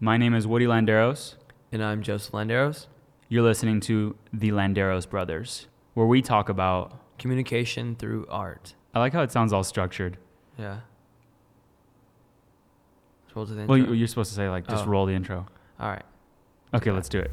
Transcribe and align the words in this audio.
My 0.00 0.16
name 0.16 0.34
is 0.34 0.46
Woody 0.46 0.66
Landeros. 0.66 1.34
And 1.72 1.82
I'm 1.82 2.02
Joseph 2.02 2.32
Landeros. 2.32 2.86
You're 3.28 3.42
listening 3.42 3.80
to 3.82 4.16
the 4.32 4.50
Landeros 4.50 5.08
Brothers, 5.08 5.66
where 5.94 6.06
we 6.06 6.22
talk 6.22 6.48
about. 6.48 7.00
Communication 7.18 7.96
through 7.96 8.26
art. 8.28 8.74
I 8.94 8.98
like 8.98 9.14
how 9.14 9.22
it 9.22 9.32
sounds 9.32 9.50
all 9.52 9.64
structured. 9.64 10.18
Yeah. 10.58 10.80
Roll 13.34 13.46
to 13.46 13.54
the 13.54 13.64
Well, 13.66 13.78
intro. 13.78 13.92
you- 13.92 13.98
you're 14.00 14.06
supposed 14.06 14.30
to 14.30 14.36
say, 14.36 14.48
like, 14.50 14.66
just 14.68 14.84
Oh. 14.86 14.88
roll 14.90 15.06
the 15.06 15.14
intro. 15.14 15.46
All 15.80 15.88
right. 15.88 16.04
Okay, 16.74 16.90
let's 16.90 17.08
do 17.08 17.18
it. 17.18 17.30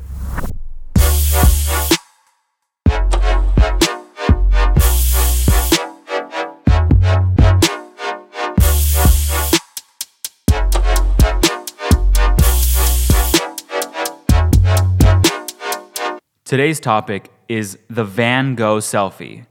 Today's 16.54 16.80
topic 16.80 17.32
is 17.50 17.80
the 17.90 18.06
Van 18.06 18.54
Gogh 18.54 18.78
selfie. 18.78 19.48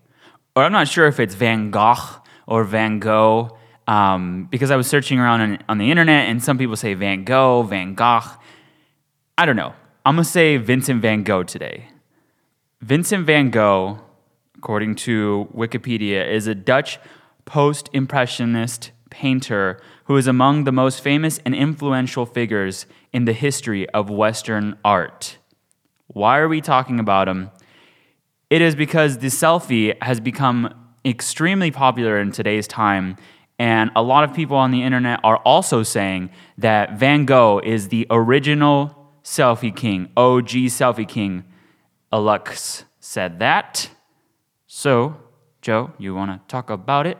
Or 0.54 0.62
I'm 0.62 0.70
not 0.70 0.86
sure 0.86 1.08
if 1.08 1.18
it's 1.18 1.34
Van 1.34 1.72
Gogh 1.72 2.22
or 2.46 2.62
Van 2.62 3.00
Gogh, 3.00 3.58
um, 3.88 4.46
because 4.52 4.70
I 4.70 4.76
was 4.76 4.86
searching 4.86 5.18
around 5.18 5.40
on, 5.40 5.58
on 5.68 5.78
the 5.78 5.90
internet 5.90 6.28
and 6.28 6.40
some 6.40 6.58
people 6.58 6.76
say 6.76 6.94
Van 6.94 7.24
Gogh, 7.24 7.64
Van 7.64 7.96
Gogh. 7.96 8.38
I 9.36 9.44
don't 9.44 9.56
know. 9.56 9.74
I'm 10.06 10.14
gonna 10.14 10.22
say 10.22 10.58
Vincent 10.58 11.02
van 11.02 11.24
Gogh 11.24 11.42
today. 11.42 11.88
Vincent 12.80 13.26
van 13.26 13.50
Gogh, 13.50 13.98
according 14.56 14.94
to 14.94 15.48
Wikipedia, 15.52 16.24
is 16.24 16.46
a 16.46 16.54
Dutch 16.54 17.00
post 17.44 17.90
impressionist 17.92 18.92
painter 19.10 19.82
who 20.04 20.16
is 20.16 20.28
among 20.28 20.62
the 20.62 20.70
most 20.70 21.00
famous 21.00 21.40
and 21.44 21.52
influential 21.52 22.26
figures 22.26 22.86
in 23.12 23.24
the 23.24 23.32
history 23.32 23.90
of 23.90 24.08
Western 24.08 24.78
art. 24.84 25.38
Why 26.08 26.38
are 26.38 26.48
we 26.48 26.60
talking 26.60 27.00
about 27.00 27.28
him? 27.28 27.50
It 28.50 28.60
is 28.60 28.76
because 28.76 29.18
the 29.18 29.28
selfie 29.28 29.96
has 30.02 30.20
become 30.20 30.74
extremely 31.04 31.70
popular 31.70 32.20
in 32.20 32.32
today's 32.32 32.66
time, 32.68 33.16
and 33.58 33.90
a 33.96 34.02
lot 34.02 34.24
of 34.24 34.34
people 34.34 34.56
on 34.56 34.70
the 34.70 34.82
internet 34.82 35.20
are 35.24 35.38
also 35.38 35.82
saying 35.82 36.30
that 36.58 36.98
Van 36.98 37.24
Gogh 37.24 37.60
is 37.64 37.88
the 37.88 38.06
original 38.10 39.10
selfie 39.24 39.74
king, 39.74 40.10
OG 40.16 40.48
selfie 40.68 41.08
king. 41.08 41.44
Alux 42.12 42.84
said 43.00 43.38
that. 43.38 43.88
So, 44.66 45.16
Joe, 45.62 45.92
you 45.98 46.14
want 46.14 46.30
to 46.30 46.40
talk 46.52 46.70
about 46.70 47.06
it? 47.06 47.18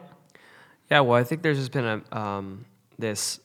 Yeah, 0.91 1.01
well, 1.01 1.19
I 1.19 1.25
think 1.25 1.43
there's 1.43 1.59
just 1.59 1.73
been 1.73 1.85
a 2.13 2.19
um, 2.19 2.67
this 2.99 3.41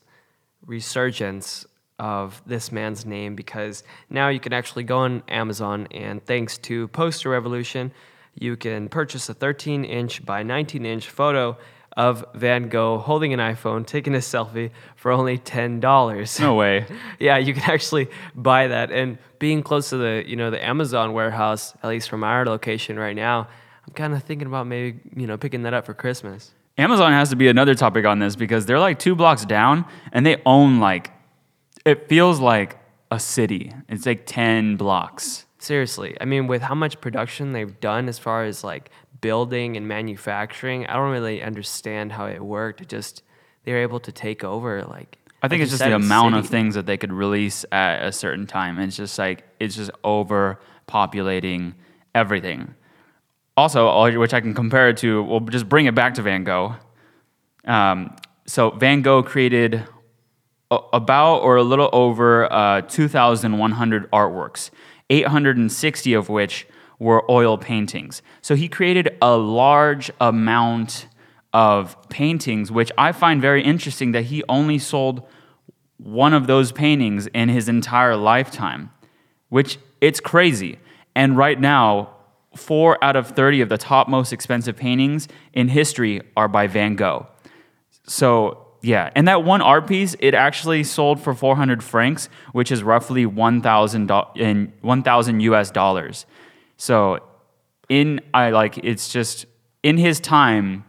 resurgence 0.66 1.66
of 2.00 2.42
this 2.46 2.72
man's 2.72 3.06
name 3.06 3.36
because 3.36 3.84
now 4.10 4.30
you 4.30 4.40
can 4.40 4.54
actually 4.54 4.84
go 4.84 5.00
on 5.00 5.24
Amazon 5.28 5.88
and 5.92 6.24
thanks 6.26 6.58
to 6.60 6.88
Poster 6.90 7.30
Revolution, 7.30 7.92
you 8.36 8.56
can 8.56 8.88
purchase 8.88 9.30
a 9.30 9.34
13 9.34 9.84
inch 9.84 10.26
by 10.26 10.44
19 10.44 10.86
inch 10.86 11.10
photo 11.10 11.58
of 11.98 12.24
Van 12.36 12.70
Gogh 12.70 13.00
holding 13.00 13.34
an 13.34 13.40
iPhone, 13.40 13.86
taking 13.86 14.14
a 14.14 14.20
selfie 14.20 14.70
for 14.96 15.12
only 15.12 15.40
ten 15.40 15.80
dollars. 15.80 16.40
No 16.40 16.54
way. 16.54 16.86
yeah, 17.20 17.38
you 17.38 17.56
can 17.56 17.64
actually 17.70 18.08
buy 18.36 18.68
that. 18.68 18.92
And 18.92 19.18
being 19.40 19.64
close 19.64 19.90
to 19.90 19.98
the 19.98 20.24
you 20.26 20.36
know 20.36 20.52
the 20.52 20.64
Amazon 20.64 21.14
warehouse, 21.14 21.74
at 21.82 21.90
least 21.90 22.08
from 22.08 22.24
our 22.24 22.46
location 22.46 23.00
right 23.00 23.16
now, 23.16 23.48
I'm 23.88 23.94
kind 23.94 24.14
of 24.14 24.22
thinking 24.24 24.48
about 24.48 24.68
maybe 24.68 25.00
you 25.16 25.26
know 25.26 25.38
picking 25.38 25.64
that 25.64 25.74
up 25.74 25.88
for 25.88 25.96
Christmas. 25.96 26.54
Amazon 26.78 27.12
has 27.12 27.32
to 27.32 27.36
be 27.36 27.48
another 27.48 27.74
topic 27.74 28.06
on 28.06 28.20
this 28.20 28.36
because 28.36 28.68
they're 28.68 28.80
like 28.80 29.00
two 29.00 29.16
blocks 29.16 29.44
down 29.46 29.84
and 30.12 30.24
they 30.24 30.40
own 30.46 30.80
like, 30.80 31.10
it 31.88 32.10
feels 32.10 32.40
like 32.40 32.78
a 33.10 33.20
city. 33.20 33.74
It's 33.88 34.06
like 34.06 34.26
10 34.26 34.76
blocks. 34.76 35.46
Seriously, 35.60 36.16
I 36.22 36.26
mean, 36.26 36.48
with 36.48 36.62
how 36.62 36.76
much 36.76 37.02
production 37.02 37.52
they've 37.52 37.80
done 37.80 38.08
as 38.08 38.20
far 38.20 38.44
as 38.44 38.64
like 38.64 38.92
building 39.22 39.76
and 39.76 39.88
manufacturing, 39.88 40.86
I 40.86 40.94
don't 40.94 41.12
really 41.12 41.42
understand 41.42 42.12
how 42.12 42.28
it 42.28 42.44
worked. 42.44 42.82
It 42.82 42.90
just 42.90 43.24
they're 43.64 43.82
able 43.82 44.00
to 44.02 44.12
take 44.12 44.44
over. 44.44 44.84
Like 44.84 45.18
I 45.42 45.48
think 45.48 45.60
like 45.60 45.64
it's 45.64 45.72
just 45.72 45.84
the 45.84 45.96
amount 45.96 46.36
of 46.36 46.48
things 46.48 46.76
that 46.76 46.86
they 46.86 46.96
could 46.96 47.12
release 47.12 47.66
at 47.72 48.06
a 48.06 48.12
certain 48.12 48.46
time. 48.46 48.78
It's 48.80 48.96
just 48.96 49.18
like 49.18 49.46
it's 49.60 49.76
just 49.76 49.92
overpopulating 50.04 51.74
everything. 52.14 52.76
Also, 53.56 54.20
which 54.20 54.34
I 54.36 54.42
can 54.42 54.54
compare 54.54 54.90
it 54.90 54.98
to, 54.98 55.24
we'll 55.24 55.40
just 55.40 55.68
bring 55.68 55.88
it 55.88 55.96
back 55.96 56.14
to 56.16 56.22
Van 56.22 56.44
Gogh. 56.44 56.76
Um, 57.66 58.16
so 58.46 58.70
Van 58.70 59.02
Gogh 59.02 59.24
created 59.24 59.84
about 60.72 61.38
or 61.40 61.56
a 61.56 61.64
little 61.64 61.90
over 61.94 62.52
uh, 62.52 62.82
2,100 62.82 64.12
artworks, 64.12 64.70
860 65.10 66.14
of 66.14 66.30
which 66.30 66.68
were 67.00 67.30
oil 67.32 67.58
paintings. 67.58 68.22
So 68.42 68.56
he 68.56 68.68
created 68.68 69.16
a 69.22 69.38
large 69.38 70.12
amount 70.20 71.08
of 71.54 71.98
paintings, 72.10 72.72
which 72.72 72.92
I 72.98 73.12
find 73.12 73.42
very 73.42 73.64
interesting 73.64 74.12
that 74.12 74.26
he 74.26 74.44
only 74.50 74.80
sold 74.80 75.24
one 75.98 76.34
of 76.34 76.48
those 76.48 76.72
paintings 76.72 77.28
in 77.28 77.50
his 77.50 77.70
entire 77.70 78.16
lifetime, 78.16 78.92
which 79.50 79.80
it's 80.02 80.20
crazy. 80.20 80.80
And 81.16 81.38
right 81.38 81.60
now, 81.60 82.16
four 82.56 83.04
out 83.04 83.16
of 83.16 83.30
30 83.30 83.62
of 83.62 83.70
the 83.70 83.78
top 83.78 84.08
most 84.08 84.34
expensive 84.34 84.76
paintings 84.76 85.28
in 85.54 85.70
history 85.70 86.22
are 86.36 86.48
by 86.48 86.68
Van 86.68 86.96
Gogh. 86.96 87.28
So 88.06 88.67
yeah, 88.88 89.10
and 89.16 89.28
that 89.28 89.44
one 89.44 89.62
art 89.62 89.86
piece, 89.86 90.16
it 90.20 90.34
actually 90.34 90.84
sold 90.86 91.20
for 91.20 91.34
400 91.34 91.84
francs, 91.84 92.30
which 92.54 92.72
is 92.72 92.84
roughly 92.84 93.26
1,000 93.26 94.08
do- 94.08 94.24
in 94.36 94.72
1,000 94.82 95.42
US 95.42 95.72
dollars. 95.72 96.26
So 96.78 97.20
in 97.90 98.22
I 98.34 98.52
like 98.52 98.78
it's 98.78 99.12
just 99.12 99.46
in 99.84 99.98
his 99.98 100.22
time, 100.22 100.86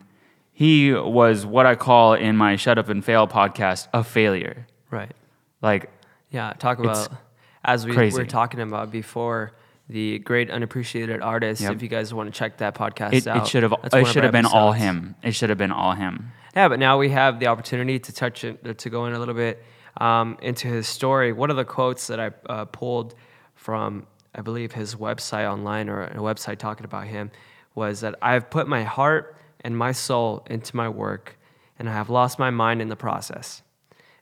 he 0.53 0.93
was 0.93 1.45
what 1.45 1.67
I 1.67 1.75
call 1.75 2.15
in 2.15 2.37
my 2.37 2.55
Shut 2.55 2.79
Up 2.79 2.89
and 2.89 3.05
Fail 3.05 3.27
podcast 3.27 3.89
a 3.93 4.05
failure. 4.05 4.67
right. 4.91 5.13
Like 5.61 5.91
Yeah, 6.31 6.53
talk 6.57 6.79
about 6.79 7.09
as 7.65 7.85
we 7.85 7.93
crazy. 7.95 8.17
were 8.17 8.27
talking 8.27 8.61
about 8.61 8.93
before 8.93 9.53
the 9.89 10.21
great 10.21 10.51
unappreciated 10.51 11.21
artist. 11.21 11.63
Yep. 11.63 11.73
If 11.73 11.83
you 11.83 11.89
guys 11.89 12.15
want 12.15 12.33
to 12.33 12.39
check 12.39 12.59
that 12.59 12.75
podcast 12.77 13.15
it, 13.15 13.27
out, 13.27 13.39
it 13.39 13.47
should 13.49 13.65
have 13.65 13.75
it 13.93 14.07
should 14.07 14.23
have 14.23 14.33
been 14.33 14.47
all 14.47 14.71
him. 14.71 15.17
It 15.25 15.33
should 15.33 15.49
have 15.49 15.59
been 15.59 15.73
all 15.73 15.95
him. 15.95 16.31
Yeah, 16.59 16.67
but 16.67 16.81
now 16.81 16.99
we 16.99 17.11
have 17.11 17.39
the 17.39 17.47
opportunity 17.47 18.01
to 18.01 18.13
touch 18.13 18.43
it, 18.43 18.79
to 18.79 18.91
go 18.91 19.07
in 19.07 19.13
a 19.13 19.19
little 19.21 19.33
bit 19.33 19.63
um, 19.99 20.37
into 20.43 20.67
his 20.67 20.89
story. 20.89 21.33
One 21.33 21.51
of 21.51 21.57
the 21.57 21.65
quotes 21.65 22.09
that 22.09 22.19
I 22.19 22.33
uh, 22.47 22.65
pulled 22.65 23.15
from, 23.55 24.09
I 24.35 24.41
believe, 24.41 24.73
his 24.73 24.97
website 24.97 25.49
online 25.49 25.89
or 25.89 26.03
a 26.03 26.17
website 26.17 26.59
talking 26.59 26.85
about 26.85 27.07
him 27.07 27.31
was 27.77 28.01
that 28.01 28.17
I 28.21 28.33
have 28.33 28.51
put 28.51 28.67
my 28.67 28.83
heart 28.83 29.37
and 29.61 29.79
my 29.79 29.93
soul 29.93 30.45
into 30.51 30.75
my 30.75 30.89
work, 30.89 31.39
and 31.79 31.89
I 31.89 31.93
have 31.93 32.11
lost 32.11 32.41
my 32.41 32.51
mind 32.51 32.83
in 32.83 32.89
the 32.89 32.97
process. 32.97 33.63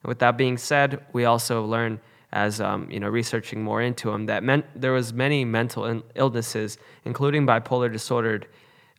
And 0.03 0.11
with 0.11 0.19
that 0.19 0.37
being 0.37 0.59
said, 0.59 1.07
we 1.15 1.25
also 1.25 1.65
learned 1.65 2.01
as 2.33 2.61
um, 2.61 2.91
you 2.91 3.01
know 3.01 3.09
researching 3.09 3.63
more 3.63 3.81
into 3.81 4.11
him 4.11 4.27
that 4.27 4.43
men- 4.43 4.65
there 4.75 4.93
was 4.93 5.15
many 5.15 5.47
mental 5.47 6.03
illnesses, 6.15 6.77
including 7.07 7.47
bipolar 7.47 7.91
disordered, 7.91 8.47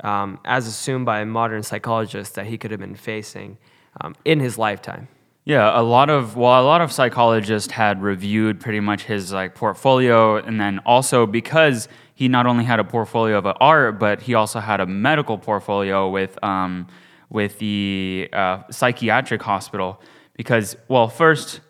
um, 0.03 0.39
as 0.45 0.67
assumed 0.67 1.05
by 1.05 1.23
modern 1.23 1.63
psychologists 1.63 2.35
that 2.35 2.45
he 2.45 2.57
could 2.57 2.71
have 2.71 2.79
been 2.79 2.95
facing 2.95 3.57
um, 4.01 4.15
in 4.25 4.39
his 4.39 4.57
lifetime. 4.57 5.07
Yeah, 5.45 5.79
a 5.79 5.81
lot 5.81 6.09
of 6.09 6.35
well, 6.35 6.61
a 6.61 6.65
lot 6.65 6.81
of 6.81 6.91
psychologists 6.91 7.71
had 7.71 8.01
reviewed 8.01 8.59
pretty 8.59 8.81
much 8.81 9.03
his 9.03 9.31
like 9.31 9.55
portfolio, 9.55 10.35
and 10.35 10.59
then 10.59 10.79
also 10.79 11.25
because 11.25 11.87
he 12.15 12.27
not 12.27 12.45
only 12.45 12.65
had 12.65 12.79
a 12.79 12.83
portfolio 12.83 13.37
of 13.37 13.47
art, 13.61 13.97
but 13.97 14.21
he 14.21 14.33
also 14.33 14.59
had 14.59 14.81
a 14.81 14.85
medical 14.85 15.37
portfolio 15.37 16.09
with 16.09 16.37
um, 16.43 16.87
with 17.29 17.59
the 17.59 18.27
uh, 18.33 18.63
psychiatric 18.69 19.41
hospital. 19.41 20.01
Because 20.35 20.75
well, 20.89 21.07
first 21.07 21.61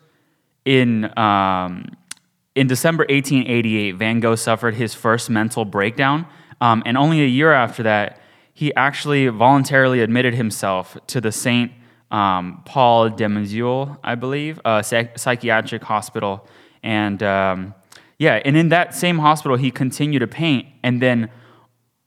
in 0.64 1.16
um, 1.16 1.84
in 2.56 2.66
December 2.66 3.02
1888, 3.08 3.92
Van 3.92 4.18
Gogh 4.18 4.34
suffered 4.34 4.74
his 4.74 4.92
first 4.92 5.30
mental 5.30 5.64
breakdown, 5.64 6.26
um, 6.60 6.82
and 6.86 6.96
only 6.96 7.22
a 7.22 7.26
year 7.26 7.52
after 7.52 7.82
that, 7.84 8.20
he 8.54 8.74
actually 8.74 9.28
voluntarily 9.28 10.00
admitted 10.00 10.34
himself 10.34 10.96
to 11.08 11.20
the 11.20 11.30
Saint 11.30 11.72
um, 12.10 12.62
Paul 12.64 13.10
de 13.10 13.26
Mézières, 13.26 13.98
I 14.02 14.14
believe, 14.14 14.60
a 14.64 14.82
psych- 14.82 15.18
psychiatric 15.18 15.82
hospital, 15.82 16.46
and 16.82 17.22
um, 17.22 17.74
yeah, 18.18 18.40
and 18.44 18.56
in 18.56 18.70
that 18.70 18.94
same 18.94 19.18
hospital, 19.18 19.56
he 19.56 19.70
continued 19.70 20.20
to 20.20 20.26
paint, 20.26 20.66
and 20.82 21.00
then 21.00 21.30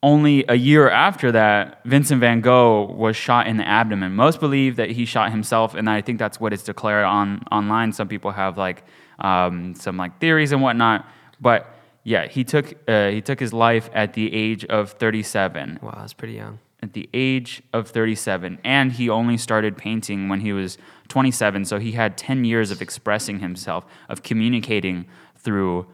only 0.03 0.43
a 0.49 0.55
year 0.55 0.89
after 0.89 1.31
that, 1.31 1.81
Vincent 1.85 2.19
van 2.19 2.41
Gogh 2.41 2.91
was 2.91 3.15
shot 3.15 3.47
in 3.47 3.57
the 3.57 3.67
abdomen. 3.67 4.15
Most 4.15 4.39
believe 4.39 4.75
that 4.77 4.89
he 4.89 5.05
shot 5.05 5.31
himself, 5.31 5.75
and 5.75 5.89
I 5.89 6.01
think 6.01 6.17
that's 6.17 6.39
what 6.39 6.53
is 6.53 6.63
declared 6.63 7.05
on 7.05 7.43
online. 7.51 7.93
Some 7.93 8.07
people 8.07 8.31
have 8.31 8.57
like 8.57 8.83
um, 9.19 9.75
some 9.75 9.97
like 9.97 10.19
theories 10.19 10.51
and 10.51 10.61
whatnot, 10.61 11.07
but 11.39 11.70
yeah, 12.03 12.27
he 12.27 12.43
took 12.43 12.73
uh, 12.87 13.09
he 13.09 13.21
took 13.21 13.39
his 13.39 13.53
life 13.53 13.89
at 13.93 14.13
the 14.13 14.33
age 14.33 14.65
of 14.65 14.91
37. 14.91 15.79
Wow, 15.81 15.95
that's 15.97 16.13
pretty 16.13 16.33
young. 16.33 16.59
at 16.81 16.93
the 16.93 17.07
age 17.13 17.61
of 17.73 17.89
37, 17.89 18.57
and 18.63 18.93
he 18.93 19.07
only 19.09 19.37
started 19.37 19.77
painting 19.77 20.29
when 20.29 20.39
he 20.41 20.51
was 20.51 20.77
27. 21.09 21.65
So 21.65 21.77
he 21.77 21.91
had 21.91 22.17
10 22.17 22.43
years 22.43 22.71
of 22.71 22.81
expressing 22.81 23.39
himself, 23.39 23.85
of 24.09 24.23
communicating 24.23 25.05
through 25.37 25.85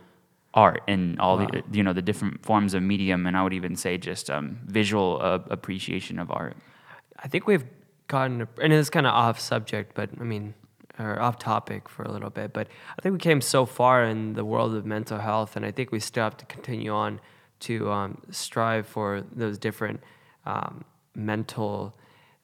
art 0.53 0.81
and 0.87 1.19
all 1.19 1.37
the 1.37 1.61
you 1.71 1.83
know 1.83 1.93
the 1.93 2.01
different 2.01 2.43
forms 2.43 2.73
of 2.73 2.81
medium, 2.81 3.27
and 3.27 3.35
I 3.35 3.43
would 3.43 3.53
even 3.53 3.75
say 3.75 3.97
just 3.97 4.29
um, 4.29 4.59
visual 4.65 5.19
uh, 5.21 5.39
appreciation 5.49 6.19
of 6.19 6.31
art. 6.31 6.55
I 7.19 7.27
think 7.27 7.47
we've 7.47 7.65
gotten, 8.07 8.47
and 8.61 8.71
it's 8.73 8.89
kind 8.89 9.05
of 9.05 9.13
off 9.13 9.39
subject, 9.39 9.93
but 9.93 10.09
I 10.19 10.23
mean, 10.23 10.53
or 10.99 11.21
off 11.21 11.37
topic 11.39 11.87
for 11.87 12.03
a 12.03 12.11
little 12.11 12.29
bit, 12.29 12.53
but 12.53 12.67
I 12.97 13.01
think 13.01 13.13
we 13.13 13.19
came 13.19 13.41
so 13.41 13.65
far 13.65 14.03
in 14.03 14.33
the 14.33 14.45
world 14.45 14.75
of 14.75 14.85
mental 14.85 15.19
health, 15.19 15.55
and 15.55 15.65
I 15.65 15.71
think 15.71 15.91
we 15.91 15.99
still 15.99 16.23
have 16.23 16.37
to 16.37 16.45
continue 16.45 16.91
on 16.91 17.19
to 17.61 17.91
um, 17.91 18.21
strive 18.31 18.87
for 18.87 19.23
those 19.31 19.57
different 19.57 20.01
um, 20.45 20.83
mental 21.15 21.93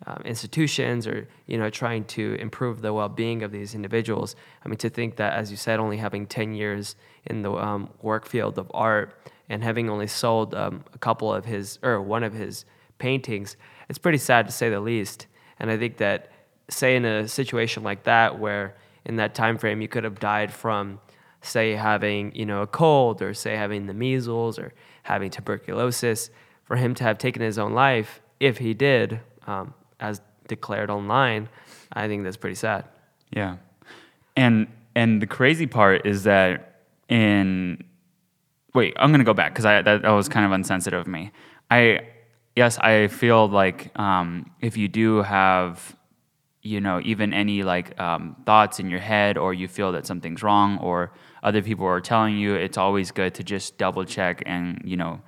um, 0.05 0.21
institutions 0.25 1.07
or 1.07 1.27
you 1.47 1.57
know 1.57 1.69
trying 1.69 2.03
to 2.03 2.35
improve 2.35 2.81
the 2.81 2.93
well-being 2.93 3.43
of 3.43 3.51
these 3.51 3.73
individuals. 3.73 4.35
I 4.65 4.67
mean 4.67 4.77
to 4.77 4.89
think 4.89 5.15
that 5.15 5.33
as 5.33 5.49
you 5.49 5.55
said 5.55 5.79
only 5.79 5.97
having 5.97 6.27
10 6.27 6.53
years 6.53 6.95
in 7.25 7.41
the 7.41 7.53
um, 7.53 7.89
work 8.01 8.25
field 8.27 8.59
of 8.59 8.69
art 8.73 9.17
and 9.47 9.63
having 9.63 9.89
only 9.89 10.07
sold 10.07 10.55
um, 10.55 10.83
a 10.93 10.97
couple 10.97 11.33
of 11.33 11.45
his 11.45 11.79
or 11.83 12.01
one 12.01 12.23
of 12.23 12.33
his 12.33 12.65
paintings 12.97 13.55
it's 13.87 13.99
pretty 13.99 14.17
sad 14.17 14.45
to 14.45 14.51
say 14.51 14.69
the 14.69 14.81
least. 14.81 15.27
And 15.59 15.71
i 15.71 15.77
think 15.77 15.97
that 15.97 16.32
say 16.73 16.95
in 16.95 17.05
a 17.05 17.27
situation 17.27 17.83
like 17.83 18.03
that 18.03 18.39
where 18.39 18.75
in 19.05 19.17
that 19.17 19.35
time 19.35 19.57
frame 19.57 19.81
you 19.81 19.87
could 19.87 20.03
have 20.03 20.19
died 20.19 20.51
from 20.51 20.99
say 21.41 21.71
having 21.71 22.33
you 22.35 22.45
know 22.45 22.61
a 22.61 22.67
cold 22.67 23.21
or 23.21 23.33
say 23.33 23.55
having 23.55 23.85
the 23.85 23.93
measles 23.93 24.57
or 24.57 24.73
having 25.03 25.29
tuberculosis 25.29 26.29
for 26.63 26.75
him 26.75 26.93
to 26.95 27.03
have 27.03 27.17
taken 27.17 27.41
his 27.41 27.57
own 27.59 27.73
life 27.73 28.21
if 28.39 28.57
he 28.57 28.73
did 28.73 29.19
um, 29.47 29.73
as 29.99 30.21
declared 30.47 30.89
online, 30.89 31.49
I 31.91 32.07
think 32.07 32.23
that's 32.23 32.37
pretty 32.37 32.55
sad. 32.55 32.85
Yeah, 33.31 33.57
and 34.35 34.67
and 34.95 35.21
the 35.21 35.27
crazy 35.27 35.67
part 35.67 36.05
is 36.05 36.23
that 36.23 36.81
in 37.09 37.83
wait, 38.73 38.93
I'm 38.97 39.11
gonna 39.11 39.23
go 39.23 39.33
back 39.33 39.53
because 39.53 39.65
I 39.65 39.81
that, 39.81 40.01
that 40.01 40.09
was 40.09 40.29
kind 40.29 40.45
of 40.45 40.51
unsensitive 40.51 41.01
of 41.01 41.07
me. 41.07 41.31
I 41.71 42.01
yes, 42.55 42.77
I 42.79 43.07
feel 43.07 43.47
like 43.47 43.97
um, 43.97 44.51
if 44.61 44.77
you 44.77 44.87
do 44.87 45.23
have 45.23 45.95
you 46.63 46.81
know 46.81 46.99
even 47.03 47.33
any 47.33 47.61
like 47.63 47.99
um, 47.99 48.35
thoughts 48.45 48.79
in 48.79 48.89
your 48.89 48.99
head 48.99 49.37
or 49.37 49.53
you 49.53 49.67
feel 49.67 49.91
that 49.91 50.07
something's 50.07 50.41
wrong 50.41 50.77
or 50.79 51.11
other 51.43 51.61
people 51.61 51.85
are 51.85 52.01
telling 52.01 52.37
you 52.37 52.55
it's 52.55 52.77
always 52.77 53.11
good 53.11 53.33
to 53.35 53.43
just 53.43 53.77
double 53.77 54.03
check 54.05 54.41
and 54.45 54.81
you 54.83 54.97
know 54.97 55.21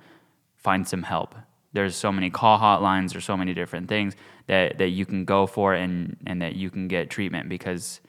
find 0.56 0.88
some 0.88 1.02
help 1.02 1.34
there's 1.76 1.94
so 1.94 2.10
many 2.10 2.30
call 2.30 2.58
hotlines 2.58 3.14
or 3.14 3.20
so 3.20 3.36
many 3.36 3.52
different 3.52 3.86
things 3.88 4.16
that, 4.46 4.78
that 4.78 4.88
you 4.88 5.04
can 5.04 5.24
go 5.24 5.46
for 5.46 5.74
and, 5.74 6.16
and 6.26 6.40
that 6.40 6.56
you 6.56 6.70
can 6.70 6.88
get 6.88 7.10
treatment 7.10 7.48
because 7.48 8.00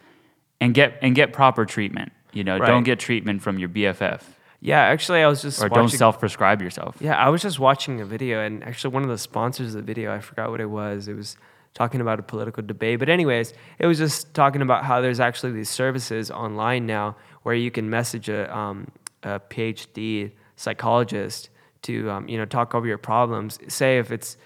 and 0.59 0.73
get 0.73 0.97
and 1.01 1.13
get 1.15 1.33
proper 1.33 1.65
treatment. 1.65 2.11
You 2.33 2.43
know, 2.43 2.57
Right. 2.57 2.67
don't 2.67 2.83
get 2.83 2.99
treatment 2.99 3.41
from 3.41 3.59
your 3.59 3.69
BFF 3.69 4.21
Yeah, 4.59 4.79
actually, 4.79 5.21
I 5.21 5.27
was 5.27 5.41
just 5.41 5.61
or 5.61 5.69
don't 5.69 5.89
self 5.89 6.19
prescribe 6.19 6.61
yourself. 6.61 6.97
Yeah, 6.99 7.15
I 7.15 7.29
was 7.29 7.41
just 7.41 7.59
watching 7.59 8.01
a 8.01 8.05
video, 8.05 8.41
and 8.43 8.63
actually, 8.63 8.93
one 8.93 9.03
of 9.03 9.09
the 9.09 9.17
sponsors 9.17 9.75
of 9.75 9.85
the 9.85 9.93
video, 9.93 10.13
I 10.13 10.19
forgot 10.19 10.49
what 10.49 10.61
it 10.61 10.69
was. 10.69 11.07
It 11.07 11.15
was 11.15 11.37
talking 11.77 12.01
about 12.01 12.17
a 12.19 12.23
political 12.23 12.63
debate. 12.63 12.97
But, 12.97 13.07
anyways, 13.07 13.53
it 13.77 13.85
was 13.85 13.99
just 13.99 14.33
talking 14.33 14.63
about 14.63 14.83
how 14.83 14.99
there's 14.99 15.19
actually 15.19 15.51
these 15.51 15.69
services 15.69 16.31
online 16.31 16.87
now 16.87 17.15
where 17.43 17.53
you 17.53 17.69
can 17.69 17.87
message 17.87 18.29
a, 18.29 18.55
um, 18.55 18.87
a 19.21 19.39
PhD 19.39 20.31
psychologist 20.55 21.49
to, 21.83 22.09
um, 22.09 22.27
you 22.27 22.35
know, 22.35 22.45
talk 22.45 22.73
over 22.73 22.87
your 22.87 22.97
problems. 22.97 23.59
Say 23.67 23.99
if 23.99 24.11
it's 24.11 24.37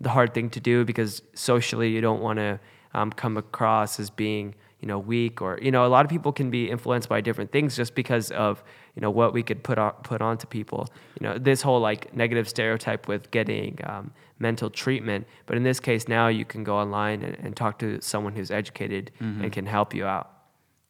the 0.00 0.08
hard 0.08 0.34
thing 0.34 0.50
to 0.50 0.60
do 0.60 0.84
because 0.84 1.22
socially 1.32 1.90
you 1.90 2.00
don't 2.00 2.20
want 2.20 2.40
to 2.40 2.58
um, 2.92 3.12
come 3.12 3.36
across 3.36 4.00
as 4.00 4.10
being 4.10 4.56
you 4.80 4.88
know 4.88 4.98
weak 4.98 5.40
or 5.42 5.58
you 5.62 5.70
know 5.70 5.84
a 5.86 5.88
lot 5.96 6.04
of 6.04 6.10
people 6.10 6.32
can 6.32 6.50
be 6.50 6.70
influenced 6.70 7.08
by 7.08 7.20
different 7.20 7.52
things 7.52 7.76
just 7.76 7.94
because 7.94 8.30
of 8.30 8.62
you 8.94 9.02
know 9.02 9.10
what 9.10 9.32
we 9.32 9.42
could 9.42 9.62
put 9.62 9.78
on 9.78 9.92
put 10.02 10.20
onto 10.22 10.46
people. 10.46 10.88
You 11.20 11.26
know 11.28 11.38
this 11.38 11.62
whole 11.62 11.80
like 11.80 12.14
negative 12.14 12.48
stereotype 12.48 13.06
with 13.08 13.30
getting 13.30 13.78
um, 13.84 14.12
mental 14.38 14.70
treatment 14.70 15.26
but 15.46 15.56
in 15.58 15.62
this 15.64 15.80
case 15.80 16.08
now 16.08 16.28
you 16.28 16.44
can 16.46 16.64
go 16.64 16.76
online 16.78 17.22
and, 17.22 17.36
and 17.44 17.54
talk 17.54 17.78
to 17.78 18.00
someone 18.00 18.34
who's 18.34 18.50
educated 18.50 19.10
and 19.20 19.52
can 19.52 19.66
help 19.66 19.94
you 19.94 20.06
out. 20.06 20.30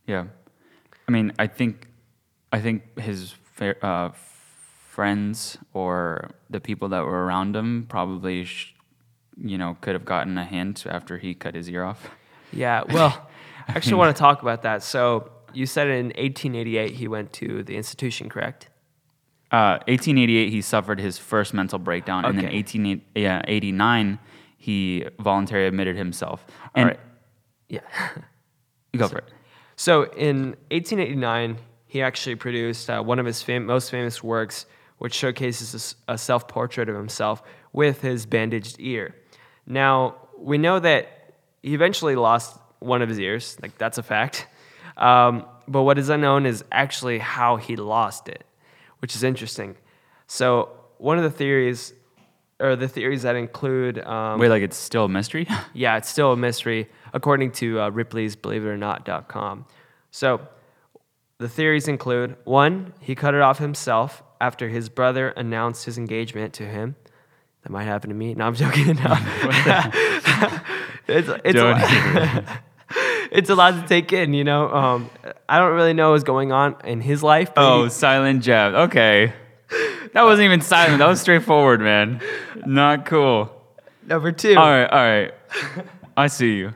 Yeah, 0.06 0.24
I 1.08 1.12
mean, 1.12 1.32
I 1.38 1.46
think, 1.46 1.86
I 2.52 2.60
think 2.60 2.98
his 2.98 3.34
uh, 3.82 4.10
friends 4.88 5.58
or 5.72 6.30
the 6.48 6.60
people 6.60 6.88
that 6.88 7.04
were 7.04 7.24
around 7.26 7.54
him 7.56 7.86
probably, 7.88 8.44
sh- 8.44 8.74
you 9.36 9.56
know, 9.58 9.76
could 9.80 9.94
have 9.94 10.04
gotten 10.04 10.36
a 10.38 10.44
hint 10.44 10.86
after 10.86 11.18
he 11.18 11.34
cut 11.34 11.54
his 11.54 11.68
ear 11.68 11.84
off. 11.84 12.10
yeah 12.52 12.82
well 12.92 13.28
i 13.70 13.76
actually 13.76 13.94
want 13.94 14.14
to 14.14 14.20
talk 14.20 14.42
about 14.42 14.62
that 14.62 14.82
so 14.82 15.30
you 15.52 15.66
said 15.66 15.86
in 15.88 16.06
1888 16.06 16.90
he 16.92 17.08
went 17.08 17.32
to 17.32 17.62
the 17.62 17.76
institution 17.76 18.28
correct 18.28 18.68
Uh, 19.52 19.78
1888, 19.88 20.50
he 20.50 20.60
suffered 20.62 21.00
his 21.00 21.18
first 21.18 21.52
mental 21.54 21.78
breakdown, 21.78 22.24
and 22.24 22.38
then 22.38 22.46
Okay. 22.46 22.54
1889, 22.54 24.18
he 24.56 25.04
voluntarily 25.18 25.66
admitted 25.66 25.96
himself. 25.96 26.46
And 26.76 26.84
All 26.84 26.90
right. 26.90 27.00
yeah 27.68 27.80
you 28.92 28.98
go 29.00 29.08
for 29.08 29.18
it. 29.18 29.28
So 29.74 30.04
in 30.14 30.36
1889, 30.70 31.56
he 31.86 32.00
actually 32.02 32.36
produced 32.36 32.88
uh, 32.90 33.02
one 33.02 33.18
of 33.18 33.26
his 33.26 33.42
fam- 33.42 33.66
most 33.66 33.90
famous 33.90 34.22
works, 34.22 34.66
which 34.98 35.14
showcases 35.14 35.96
a 36.06 36.16
self 36.16 36.46
portrait 36.46 36.88
of 36.88 36.94
himself 36.94 37.42
with 37.72 38.02
his 38.02 38.26
bandaged 38.26 38.76
ear. 38.78 39.16
Now, 39.66 40.14
we 40.38 40.58
know 40.58 40.78
that 40.78 41.34
he 41.62 41.74
eventually 41.74 42.14
lost 42.14 42.56
one 42.80 43.02
of 43.02 43.08
his 43.08 43.18
ears, 43.18 43.56
like 43.62 43.78
that's 43.78 43.98
a 43.98 44.02
fact. 44.02 44.46
Um, 44.96 45.46
but 45.68 45.82
what 45.82 45.98
is 45.98 46.08
unknown 46.08 46.46
is 46.46 46.64
actually 46.72 47.18
how 47.18 47.56
he 47.56 47.76
lost 47.76 48.28
it, 48.28 48.44
which 48.98 49.14
is 49.14 49.22
interesting. 49.22 49.76
So, 50.26 50.70
one 50.98 51.16
of 51.16 51.24
the 51.24 51.30
theories, 51.30 51.94
or 52.58 52.76
the 52.76 52.88
theories 52.88 53.22
that 53.22 53.36
include 53.36 53.98
um, 54.04 54.38
Wait, 54.38 54.48
like 54.48 54.62
it's 54.62 54.76
still 54.76 55.04
a 55.04 55.08
mystery? 55.08 55.46
yeah, 55.74 55.96
it's 55.96 56.08
still 56.08 56.32
a 56.32 56.36
mystery, 56.36 56.88
according 57.12 57.52
to 57.52 57.80
uh, 57.80 57.88
Ripley's 57.90 58.36
BelieveItOrNot.com. 58.36 59.66
So, 60.10 60.40
the 61.38 61.48
theories 61.48 61.88
include 61.88 62.36
one, 62.44 62.92
he 63.00 63.14
cut 63.14 63.34
it 63.34 63.40
off 63.40 63.58
himself 63.58 64.22
after 64.40 64.68
his 64.68 64.88
brother 64.88 65.28
announced 65.30 65.84
his 65.84 65.96
engagement 65.98 66.52
to 66.54 66.64
him. 66.64 66.96
That 67.62 67.70
might 67.70 67.84
happen 67.84 68.10
to 68.10 68.16
me. 68.16 68.34
No, 68.34 68.46
I'm 68.46 68.54
joking. 68.54 68.96
No. 69.04 69.16
it's 71.08 71.28
it's 71.44 71.54
Don't 71.54 72.46
it's 73.30 73.50
a 73.50 73.54
lot 73.54 73.80
to 73.80 73.86
take 73.86 74.12
in, 74.12 74.34
you 74.34 74.44
know. 74.44 74.72
Um, 74.72 75.10
I 75.48 75.58
don't 75.58 75.74
really 75.74 75.92
know 75.92 76.12
what's 76.12 76.24
going 76.24 76.52
on 76.52 76.76
in 76.84 77.00
his 77.00 77.22
life. 77.22 77.54
But 77.54 77.64
oh, 77.64 77.84
he- 77.84 77.90
silent 77.90 78.42
jab. 78.42 78.74
Okay. 78.90 79.32
That 80.12 80.24
wasn't 80.24 80.46
even 80.46 80.60
silent. 80.60 80.98
That 80.98 81.06
was 81.06 81.20
straightforward, 81.20 81.80
man. 81.80 82.20
Not 82.66 83.06
cool. 83.06 83.52
number 84.04 84.32
two. 84.32 84.56
All 84.56 84.68
right, 84.68 84.86
all 84.86 84.98
right. 84.98 85.34
I 86.16 86.26
see 86.26 86.56
you. 86.56 86.74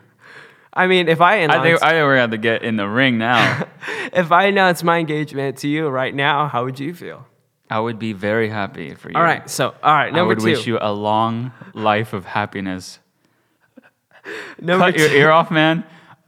I 0.72 0.86
mean, 0.86 1.08
if 1.08 1.20
I 1.20 1.34
I 1.34 1.36
announce, 1.36 1.62
think 1.62 1.82
I 1.82 1.90
think 1.90 2.04
we're 2.04 2.16
going 2.16 2.30
to 2.30 2.38
get 2.38 2.62
in 2.62 2.76
the 2.76 2.88
ring 2.88 3.18
now. 3.18 3.66
if 4.12 4.32
I 4.32 4.46
announce 4.46 4.82
my 4.82 4.98
engagement 4.98 5.58
to 5.58 5.68
you 5.68 5.88
right 5.88 6.14
now, 6.14 6.48
how 6.48 6.64
would 6.64 6.78
you 6.78 6.94
feel? 6.94 7.26
I 7.70 7.80
would 7.80 7.98
be 7.98 8.12
very 8.12 8.48
happy 8.48 8.94
for 8.94 9.08
you. 9.10 9.16
All 9.16 9.22
right. 9.22 9.48
So, 9.48 9.74
all 9.82 9.94
right. 9.94 10.12
Number 10.12 10.20
I 10.20 10.26
would 10.26 10.38
two. 10.40 10.44
wish 10.44 10.66
you 10.66 10.78
a 10.80 10.92
long 10.92 11.52
life 11.72 12.12
of 12.12 12.24
happiness. 12.24 12.98
number 14.60 14.86
cut 14.86 14.98
your 14.98 15.10
ear 15.10 15.30
off, 15.30 15.50
man. 15.50 15.84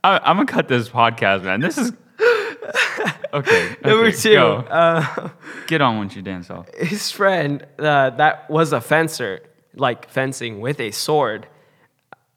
I, 0.07 0.19
I'm 0.19 0.37
gonna 0.37 0.47
cut 0.47 0.69
this 0.69 0.89
podcast, 0.89 1.43
man. 1.43 1.59
This 1.59 1.77
is 1.79 1.91
okay. 3.35 3.77
Number 3.85 4.07
okay, 4.07 4.17
two. 4.17 4.35
go. 4.35 4.57
Uh, 4.59 5.31
Get 5.67 5.81
on 5.81 5.99
with 5.99 6.15
your 6.15 6.23
dance 6.23 6.49
off. 6.49 6.73
his 6.75 7.11
friend 7.11 7.67
uh, 7.81 8.11
that 8.11 8.49
was 8.49 8.73
a 8.73 8.81
fencer, 8.81 9.41
like 9.75 10.09
fencing 10.09 10.61
with 10.61 10.79
a 10.79 10.93
sword, 10.93 11.49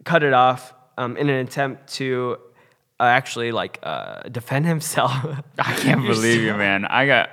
cut 0.04 0.24
it 0.24 0.34
off 0.34 0.74
um, 0.98 1.16
in 1.16 1.30
an 1.30 1.46
attempt 1.46 1.94
to 1.94 2.40
uh, 3.00 3.04
actually 3.04 3.52
like 3.52 3.78
uh, 3.84 4.24
defend 4.24 4.66
himself. 4.66 5.12
I 5.60 5.74
can't 5.76 6.02
believe 6.08 6.42
you, 6.42 6.56
man. 6.56 6.86
I 6.86 7.06
got. 7.06 7.30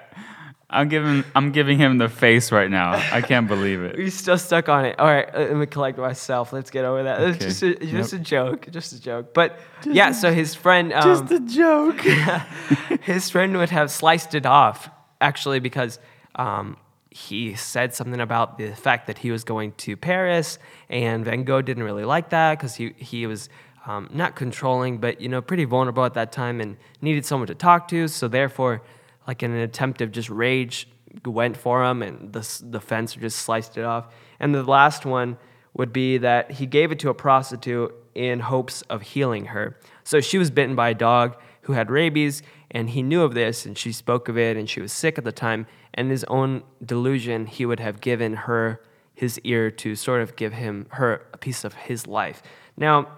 I'm 0.68 0.88
giving. 0.88 1.24
I'm 1.34 1.52
giving 1.52 1.78
him 1.78 1.98
the 1.98 2.08
face 2.08 2.50
right 2.50 2.68
now. 2.68 2.92
I 3.12 3.22
can't 3.22 3.46
believe 3.46 3.82
it. 3.82 3.96
He's 3.98 4.14
still 4.14 4.36
stuck 4.36 4.68
on 4.68 4.84
it. 4.84 4.98
All 4.98 5.06
right, 5.06 5.32
let 5.32 5.54
me 5.54 5.66
collect 5.66 5.96
myself. 5.96 6.52
Let's 6.52 6.70
get 6.70 6.84
over 6.84 7.04
that. 7.04 7.20
It's 7.22 7.38
just 7.38 7.62
a, 7.62 7.74
just 7.76 8.12
a 8.12 8.18
joke, 8.18 8.68
just 8.70 8.92
a 8.92 9.00
joke. 9.00 9.32
But 9.32 9.60
yeah, 9.84 10.10
so 10.10 10.32
his 10.32 10.56
friend, 10.56 10.92
um, 10.92 11.02
Just 11.02 11.30
a 11.30 11.40
joke. 11.40 12.00
his 13.02 13.30
friend 13.30 13.56
would 13.58 13.70
have 13.70 13.92
sliced 13.92 14.34
it 14.34 14.44
off 14.44 14.90
actually 15.20 15.60
because 15.60 16.00
um, 16.34 16.76
he 17.10 17.54
said 17.54 17.94
something 17.94 18.20
about 18.20 18.58
the 18.58 18.72
fact 18.74 19.06
that 19.06 19.18
he 19.18 19.30
was 19.30 19.44
going 19.44 19.72
to 19.72 19.96
Paris, 19.96 20.58
and 20.88 21.24
Van 21.24 21.44
Gogh 21.44 21.62
didn't 21.62 21.84
really 21.84 22.04
like 22.04 22.30
that 22.30 22.58
because 22.58 22.74
he 22.74 22.92
he 22.96 23.26
was 23.26 23.48
um, 23.86 24.08
not 24.12 24.34
controlling, 24.34 24.98
but 24.98 25.20
you 25.20 25.28
know 25.28 25.40
pretty 25.40 25.64
vulnerable 25.64 26.04
at 26.04 26.14
that 26.14 26.32
time 26.32 26.60
and 26.60 26.76
needed 27.00 27.24
someone 27.24 27.46
to 27.46 27.54
talk 27.54 27.86
to. 27.88 28.08
So 28.08 28.26
therefore, 28.26 28.82
like 29.26 29.42
in 29.42 29.50
an 29.50 29.60
attempt 29.60 30.00
of 30.00 30.12
just 30.12 30.30
rage, 30.30 30.88
went 31.24 31.56
for 31.56 31.84
him, 31.84 32.02
and 32.02 32.32
the 32.32 32.62
the 32.62 32.80
fencer 32.80 33.20
just 33.20 33.38
sliced 33.38 33.76
it 33.76 33.84
off. 33.84 34.12
And 34.38 34.54
the 34.54 34.62
last 34.62 35.04
one 35.06 35.38
would 35.74 35.92
be 35.92 36.18
that 36.18 36.52
he 36.52 36.66
gave 36.66 36.92
it 36.92 36.98
to 37.00 37.10
a 37.10 37.14
prostitute 37.14 37.94
in 38.14 38.40
hopes 38.40 38.82
of 38.82 39.02
healing 39.02 39.46
her. 39.46 39.78
So 40.04 40.20
she 40.20 40.38
was 40.38 40.50
bitten 40.50 40.74
by 40.74 40.90
a 40.90 40.94
dog 40.94 41.36
who 41.62 41.74
had 41.74 41.90
rabies, 41.90 42.42
and 42.70 42.90
he 42.90 43.02
knew 43.02 43.22
of 43.22 43.34
this, 43.34 43.66
and 43.66 43.76
she 43.76 43.92
spoke 43.92 44.28
of 44.28 44.38
it, 44.38 44.56
and 44.56 44.70
she 44.70 44.80
was 44.80 44.92
sick 44.92 45.18
at 45.18 45.24
the 45.24 45.32
time. 45.32 45.66
And 45.92 46.06
in 46.06 46.10
his 46.10 46.24
own 46.24 46.62
delusion, 46.84 47.46
he 47.46 47.66
would 47.66 47.80
have 47.80 48.00
given 48.00 48.34
her 48.34 48.82
his 49.14 49.38
ear 49.40 49.70
to 49.70 49.96
sort 49.96 50.22
of 50.22 50.36
give 50.36 50.52
him 50.52 50.86
her 50.90 51.26
a 51.32 51.38
piece 51.38 51.64
of 51.64 51.74
his 51.74 52.06
life. 52.06 52.42
Now, 52.76 53.08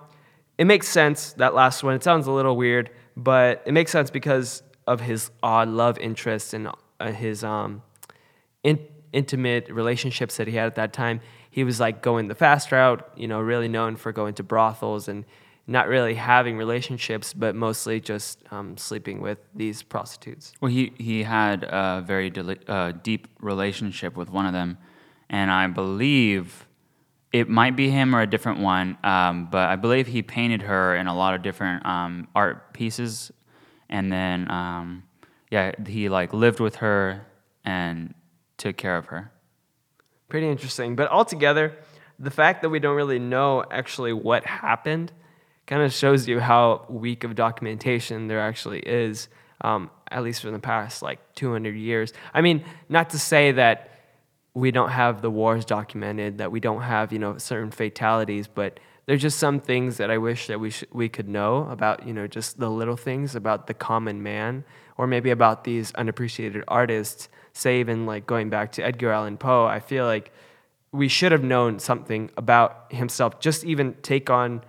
it 0.57 0.65
makes 0.65 0.89
sense 0.89 1.33
that 1.35 1.55
last 1.55 1.83
one. 1.83 1.95
It 1.95 2.03
sounds 2.03 2.27
a 2.27 2.33
little 2.33 2.57
weird, 2.57 2.91
but 3.17 3.63
it 3.67 3.73
makes 3.73 3.93
sense 3.93 4.11
because 4.11 4.63
of 4.89 5.03
his 5.03 5.31
odd 5.43 5.69
love 5.69 5.99
interests 5.99 6.55
and 6.55 6.69
uh, 6.99 7.13
his 7.13 7.45
um, 7.45 7.83
in, 8.65 8.79
intimate 9.13 9.69
relationships 9.69 10.39
that 10.39 10.49
he 10.49 10.57
had 10.57 10.67
at 10.67 10.75
that 10.77 10.93
time. 10.93 11.21
He 11.51 11.63
was 11.63 11.79
like 11.79 12.03
going 12.03 12.29
the 12.29 12.35
fast 12.35 12.73
route, 12.73 13.09
you 13.17 13.29
know, 13.29 13.41
really 13.41 13.69
known 13.69 13.97
for 13.97 14.13
going 14.13 14.35
to 14.35 14.43
brothels 14.43 15.09
and 15.09 15.25
not 15.67 15.87
really 15.89 16.15
having 16.15 16.57
relationships, 16.57 17.35
but 17.35 17.55
mostly 17.55 18.01
just 18.01 18.43
um, 18.51 18.77
sleeping 18.79 19.21
with 19.21 19.39
these 19.55 19.83
prostitutes. 19.83 20.55
Well, 20.61 20.71
he, 20.71 20.93
he 20.97 21.23
had 21.23 21.65
a 21.65 22.03
very 22.07 22.31
deli- 22.31 22.61
uh, 22.67 22.93
deep 23.03 23.29
relationship 23.41 24.17
with 24.17 24.31
one 24.31 24.47
of 24.47 24.55
them, 24.55 24.79
and 25.29 25.51
I 25.51 25.67
believe 25.67 26.67
it 27.33 27.49
might 27.51 27.77
be 27.77 27.91
him 27.91 28.15
or 28.15 28.23
a 28.23 28.27
different 28.27 28.61
one, 28.61 28.97
um, 29.05 29.49
but 29.51 29.69
I 29.69 29.77
believe 29.77 30.07
he 30.07 30.23
painted 30.23 30.63
her 30.63 30.97
in 30.97 31.07
a 31.07 31.15
lot 31.15 31.35
of 31.35 31.43
different 31.43 31.85
um, 31.85 32.29
art 32.35 32.73
pieces, 32.73 33.31
and 33.89 34.13
then 34.13 34.51
um, 34.51 35.03
yeah, 35.51 35.73
he 35.87 36.09
like 36.09 36.33
lived 36.33 36.61
with 36.61 36.77
her 36.77 37.27
and 37.65 38.15
took 38.57 38.77
care 38.77 38.97
of 38.97 39.07
her. 39.07 39.31
Pretty 40.29 40.49
interesting, 40.49 40.95
but 40.97 41.11
altogether, 41.11 41.77
the 42.19 42.31
fact 42.31 42.63
that 42.63 42.69
we 42.69 42.81
don't 42.81 42.97
really 42.97 43.19
know 43.19 43.65
actually 43.71 44.13
what 44.13 44.45
happened 44.45 45.13
kind 45.67 45.83
of 45.83 45.93
shows 45.93 46.27
you 46.27 46.41
how 46.41 46.87
weak 46.89 47.25
of 47.25 47.35
documentation 47.35 48.27
there 48.27 48.41
actually 48.41 48.81
is, 48.81 49.29
um, 49.61 49.91
at 50.11 50.23
least 50.23 50.43
for 50.43 50.51
the 50.51 50.59
past 50.59 51.03
like 51.03 51.19
200 51.35 51.77
years. 51.77 52.13
I 52.35 52.41
mean, 52.41 52.65
not 52.89 53.11
to 53.11 53.19
say 53.19 53.53
that 53.53 53.91
we 54.55 54.71
don't 54.71 54.91
have 54.91 55.23
the 55.23 55.31
wars 55.31 55.65
documented, 55.65 56.39
that 56.39 56.51
we 56.51 56.61
don't 56.61 56.83
have 56.83 57.13
you 57.13 57.19
know 57.19 57.39
certain 57.39 57.71
fatalities, 57.71 58.49
but 58.49 58.81
there's 59.09 59.23
just 59.23 59.39
some 59.39 59.59
things 59.59 59.97
that 59.97 60.11
I 60.11 60.19
wish 60.19 60.49
that 60.49 60.61
we 60.61 60.69
sh- 60.69 60.85
we 60.93 61.09
could 61.09 61.31
know 61.31 61.67
about 61.71 62.07
you 62.07 62.13
know 62.13 62.27
just 62.27 62.61
the 62.61 62.69
little 62.69 62.95
things 62.95 63.35
about 63.35 63.67
the 63.67 63.73
common 63.73 64.23
man, 64.23 64.65
or 64.99 65.07
maybe 65.07 65.31
about 65.31 65.65
these 65.65 65.95
unappreciated 65.95 66.63
artists. 66.69 67.31
Say 67.55 67.81
even 67.81 68.05
like 68.05 68.27
going 68.27 68.51
back 68.51 68.71
to 68.73 68.85
Edgar 68.85 69.11
Allan 69.11 69.39
Poe, 69.39 69.65
I 69.65 69.81
feel 69.81 70.05
like 70.05 70.31
we 70.93 71.09
should 71.09 71.33
have 71.33 71.43
known 71.43 71.79
something 71.79 72.31
about 72.37 72.93
himself. 72.93 73.41
Just 73.41 73.65
even 73.65 73.95
take 74.03 74.29
on 74.29 74.63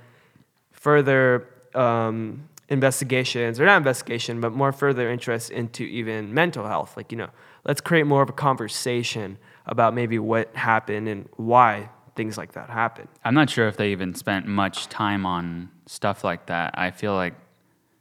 further 0.71 1.45
um, 1.75 2.47
investigations, 2.69 3.59
or 3.59 3.65
not 3.65 3.75
investigation, 3.75 4.39
but 4.39 4.53
more 4.53 4.71
further 4.71 5.11
interest 5.11 5.51
into 5.51 5.83
even 5.83 6.33
mental 6.33 6.65
health. 6.65 6.95
Like, 6.95 7.11
you 7.11 7.17
know, 7.17 7.29
let's 7.65 7.81
create 7.81 8.05
more 8.05 8.21
of 8.21 8.29
a 8.29 8.33
conversation 8.47 9.37
about 9.65 9.93
maybe 9.93 10.17
what 10.17 10.55
happened 10.55 11.09
and 11.09 11.27
why 11.35 11.89
things 12.19 12.37
like 12.37 12.51
that 12.51 12.69
happen. 12.69 13.07
I'm 13.23 13.33
not 13.33 13.49
sure 13.49 13.69
if 13.69 13.77
they 13.77 13.93
even 13.93 14.13
spent 14.13 14.45
much 14.45 14.89
time 14.89 15.25
on 15.25 15.69
stuff 15.85 16.21
like 16.25 16.47
that. 16.47 16.77
I 16.77 16.91
feel 16.91 17.15
like 17.15 17.33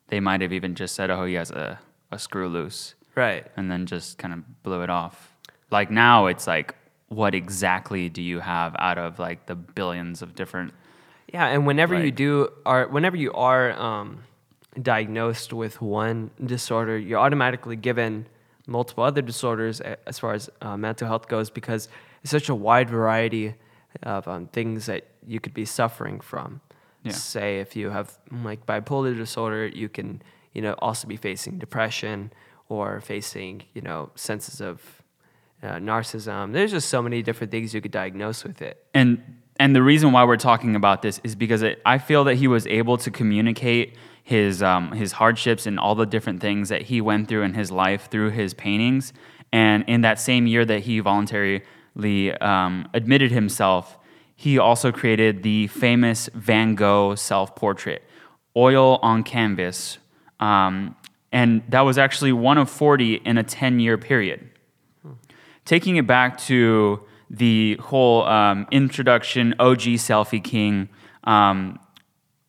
they 0.08 0.18
might 0.18 0.40
have 0.40 0.52
even 0.52 0.74
just 0.74 0.96
said, 0.96 1.08
oh, 1.08 1.24
he 1.24 1.34
has 1.34 1.52
a, 1.52 1.78
a 2.10 2.18
screw 2.18 2.48
loose. 2.48 2.96
Right. 3.14 3.46
And 3.56 3.70
then 3.70 3.86
just 3.86 4.18
kind 4.18 4.34
of 4.34 4.62
blew 4.64 4.82
it 4.82 4.90
off. 4.90 5.36
Like 5.70 5.88
now 5.88 6.26
it's 6.26 6.48
like, 6.48 6.74
what 7.10 7.32
exactly 7.32 8.08
do 8.08 8.20
you 8.20 8.40
have 8.40 8.74
out 8.80 8.98
of 8.98 9.20
like 9.20 9.46
the 9.46 9.54
billions 9.54 10.20
of 10.20 10.34
different 10.34 10.74
Yeah, 11.32 11.46
and 11.46 11.64
whenever 11.64 11.94
you 12.04 12.10
do 12.10 12.48
are 12.66 12.88
whenever 12.88 13.16
you 13.16 13.32
are 13.34 13.70
um, 13.72 14.24
diagnosed 14.82 15.52
with 15.52 15.80
one 15.80 16.32
disorder, 16.44 16.98
you're 16.98 17.20
automatically 17.20 17.76
given 17.76 18.26
multiple 18.66 19.04
other 19.04 19.22
disorders 19.22 19.80
as 19.80 20.18
far 20.18 20.34
as 20.34 20.50
uh, 20.60 20.76
mental 20.76 21.06
health 21.06 21.28
goes 21.28 21.50
because 21.50 21.88
it's 22.22 22.32
such 22.32 22.48
a 22.48 22.54
wide 22.54 22.90
variety 22.90 23.54
of 24.02 24.28
um, 24.28 24.46
things 24.48 24.86
that 24.86 25.08
you 25.26 25.40
could 25.40 25.54
be 25.54 25.64
suffering 25.64 26.20
from. 26.20 26.60
Yeah. 27.02 27.12
Say 27.12 27.60
if 27.60 27.76
you 27.76 27.90
have 27.90 28.18
mm, 28.32 28.44
like 28.44 28.66
bipolar 28.66 29.16
disorder, 29.16 29.66
you 29.66 29.88
can 29.88 30.22
you 30.52 30.62
know 30.62 30.74
also 30.78 31.06
be 31.06 31.16
facing 31.16 31.58
depression 31.58 32.32
or 32.68 33.00
facing 33.00 33.62
you 33.74 33.82
know 33.82 34.10
senses 34.14 34.60
of 34.60 35.02
uh, 35.62 35.74
narcissism. 35.76 36.52
There's 36.52 36.70
just 36.70 36.88
so 36.88 37.02
many 37.02 37.22
different 37.22 37.50
things 37.50 37.74
you 37.74 37.80
could 37.80 37.92
diagnose 37.92 38.44
with 38.44 38.62
it. 38.62 38.84
and 38.94 39.22
and 39.60 39.74
the 39.74 39.82
reason 39.82 40.12
why 40.12 40.24
we're 40.24 40.36
talking 40.36 40.76
about 40.76 41.02
this 41.02 41.20
is 41.24 41.34
because 41.34 41.62
it, 41.62 41.82
I 41.84 41.98
feel 41.98 42.24
that 42.24 42.36
he 42.36 42.46
was 42.46 42.66
able 42.68 42.96
to 42.98 43.10
communicate 43.10 43.96
his 44.22 44.62
um, 44.62 44.92
his 44.92 45.12
hardships 45.12 45.66
and 45.66 45.78
all 45.80 45.94
the 45.94 46.06
different 46.06 46.40
things 46.40 46.68
that 46.68 46.82
he 46.82 47.00
went 47.00 47.28
through 47.28 47.42
in 47.42 47.54
his 47.54 47.70
life 47.70 48.08
through 48.10 48.30
his 48.30 48.54
paintings. 48.54 49.12
And 49.52 49.84
in 49.88 50.02
that 50.02 50.20
same 50.20 50.46
year 50.46 50.64
that 50.66 50.80
he 50.80 51.00
voluntarily 51.00 51.62
um, 52.40 52.88
admitted 52.94 53.30
himself, 53.30 53.98
he 54.36 54.58
also 54.58 54.92
created 54.92 55.42
the 55.42 55.66
famous 55.68 56.28
Van 56.34 56.74
Gogh 56.74 57.14
self 57.14 57.56
portrait, 57.56 58.02
oil 58.56 58.96
on 59.02 59.24
canvas, 59.24 59.98
um, 60.40 60.96
and 61.32 61.62
that 61.68 61.82
was 61.82 61.98
actually 61.98 62.32
one 62.32 62.58
of 62.58 62.70
forty 62.70 63.14
in 63.16 63.36
a 63.38 63.42
ten 63.42 63.80
year 63.80 63.98
period 63.98 64.48
taking 65.68 65.96
it 65.96 66.06
back 66.06 66.38
to 66.38 66.98
the 67.28 67.76
whole 67.76 68.24
um, 68.24 68.66
introduction 68.70 69.54
OG 69.58 69.80
selfie 70.00 70.42
king. 70.42 70.88
Um, 71.24 71.78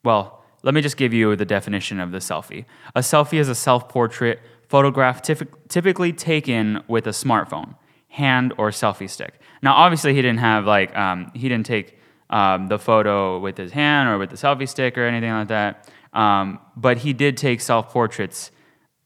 well, 0.06 0.42
let 0.64 0.74
me 0.74 0.80
just 0.80 0.96
give 0.96 1.14
you 1.14 1.36
the 1.36 1.44
definition 1.44 2.00
of 2.00 2.12
the 2.12 2.20
selfie. 2.20 2.64
A 2.96 3.02
selfie 3.02 3.38
is 3.38 3.50
a 3.50 3.56
self-portrait 3.56 4.40
photograph 4.70 5.22
typ- 5.22 5.50
typically 5.68 6.14
taken 6.14 6.82
with 6.88 7.08
a 7.08 7.10
smartphone, 7.10 7.76
hand 8.20 8.54
or 8.58 8.70
selfie 8.70 9.10
stick. 9.10 9.40
Now, 9.62 9.74
obviously, 9.74 10.14
he 10.14 10.22
didn't 10.22 10.40
have 10.40 10.66
like 10.66 10.96
um, 10.96 11.32
he 11.34 11.50
didn't 11.50 11.66
take 11.66 11.98
um, 12.30 12.68
the 12.68 12.78
photo 12.78 13.40
with 13.40 13.58
his 13.58 13.72
hand 13.72 14.10
or 14.10 14.18
with 14.18 14.30
the 14.30 14.36
selfie 14.36 14.70
stick 14.70 14.98
or 14.98 15.06
anything 15.06 15.32
like 15.32 15.48
that. 15.48 15.90
Um, 16.14 16.60
but 16.76 16.98
he 16.98 17.14
did 17.14 17.38
take 17.38 17.62
self-portraits 17.62 18.52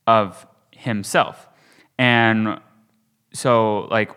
of 0.08 0.46
himself, 0.72 1.48
and 1.98 2.60
so 3.34 3.88
like 3.92 4.12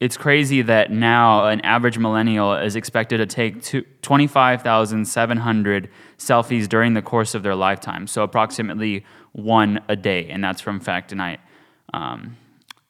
it's 0.00 0.16
crazy 0.16 0.62
that 0.62 0.92
now 0.92 1.48
an 1.48 1.60
average 1.62 1.98
millennial 1.98 2.54
is 2.54 2.76
expected 2.76 3.18
to 3.18 3.26
take 3.26 3.62
two- 3.62 3.84
25,700 4.02 5.88
selfies 6.18 6.68
during 6.68 6.94
the 6.94 7.02
course 7.02 7.34
of 7.34 7.42
their 7.42 7.56
lifetime. 7.56 8.06
So 8.06 8.22
approximately 8.22 9.04
one 9.32 9.80
a 9.88 9.96
day. 9.96 10.28
And 10.28 10.42
that's 10.42 10.60
from 10.60 10.78
Fact 10.78 11.08
Tonight. 11.08 11.40
Um, 11.92 12.36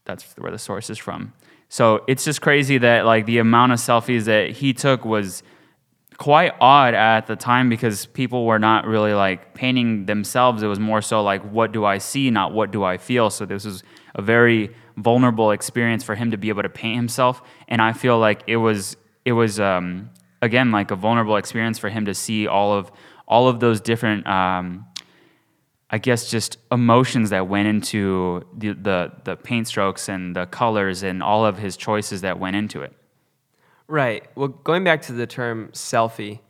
that's 0.05 0.37
where 0.37 0.51
the 0.51 0.59
source 0.59 0.91
is 0.91 0.99
from. 0.99 1.33
So 1.69 2.05
it's 2.09 2.25
just 2.25 2.41
crazy 2.41 2.79
that 2.79 3.05
like 3.05 3.27
the 3.27 3.39
amount 3.39 3.73
of 3.73 3.79
selfies 3.79 4.25
that 4.25 4.51
he 4.51 4.73
took 4.73 5.05
was 5.05 5.43
quite 6.17 6.53
odd 6.61 6.95
at 6.95 7.27
the 7.27 7.37
time 7.37 7.69
because 7.69 8.07
people 8.07 8.45
were 8.45 8.59
not 8.59 8.87
really 8.87 9.15
like 9.15 9.55
painting 9.55 10.07
themselves. 10.07 10.63
It 10.63 10.67
was 10.67 10.81
more 10.81 11.01
so 11.01 11.23
like, 11.23 11.43
what 11.43 11.73
do 11.73 11.85
I 11.85 11.99
see, 11.99 12.31
not 12.31 12.53
what 12.53 12.71
do 12.71 12.83
I 12.85 12.97
feel. 12.97 13.31
So 13.31 13.47
this 13.47 13.65
was 13.65 13.85
a 14.15 14.23
very 14.23 14.75
vulnerable 14.97 15.53
experience 15.53 16.03
for 16.03 16.17
him 16.17 16.33
to 16.33 16.37
be 16.37 16.49
able 16.49 16.63
to 16.63 16.69
paint 16.69 16.97
himself. 16.97 17.41
And 17.69 17.81
I 17.81 17.93
feel 17.93 18.19
like 18.19 18.43
it 18.47 18.57
was 18.57 18.97
it 19.25 19.33
was 19.33 19.61
um, 19.61 20.11
again 20.43 20.73
like 20.73 20.91
a 20.91 20.97
vulnerable 20.97 21.37
experience 21.37 21.79
for 21.79 21.89
him 21.89 22.07
to 22.07 22.15
see 22.15 22.47
all 22.47 22.73
of 22.73 22.91
all 23.27 23.49
of 23.49 23.61
those 23.61 23.81
different. 23.81 24.27
Um, 24.27 24.87
I 25.91 25.99
guess 25.99 26.31
just 26.31 26.59
emotions 26.71 27.31
that 27.31 27.49
went 27.49 27.67
into 27.69 28.45
the, 28.57 28.73
the 28.75 29.13
the 29.25 29.37
paint 29.37 29.67
strokes 29.69 30.09
and 30.09 30.37
the 30.37 30.45
colors 30.47 31.03
and 31.03 31.23
all 31.23 31.47
of 31.47 31.57
his 31.59 31.77
choices 31.77 32.21
that 32.21 32.39
went 32.39 32.57
into 32.57 32.83
it. 32.83 32.93
Right. 33.87 34.25
Well, 34.35 34.49
going 34.49 34.85
back 34.85 35.03
to 35.03 35.13
the 35.13 35.27
term 35.27 35.71
selfie, 35.73 36.41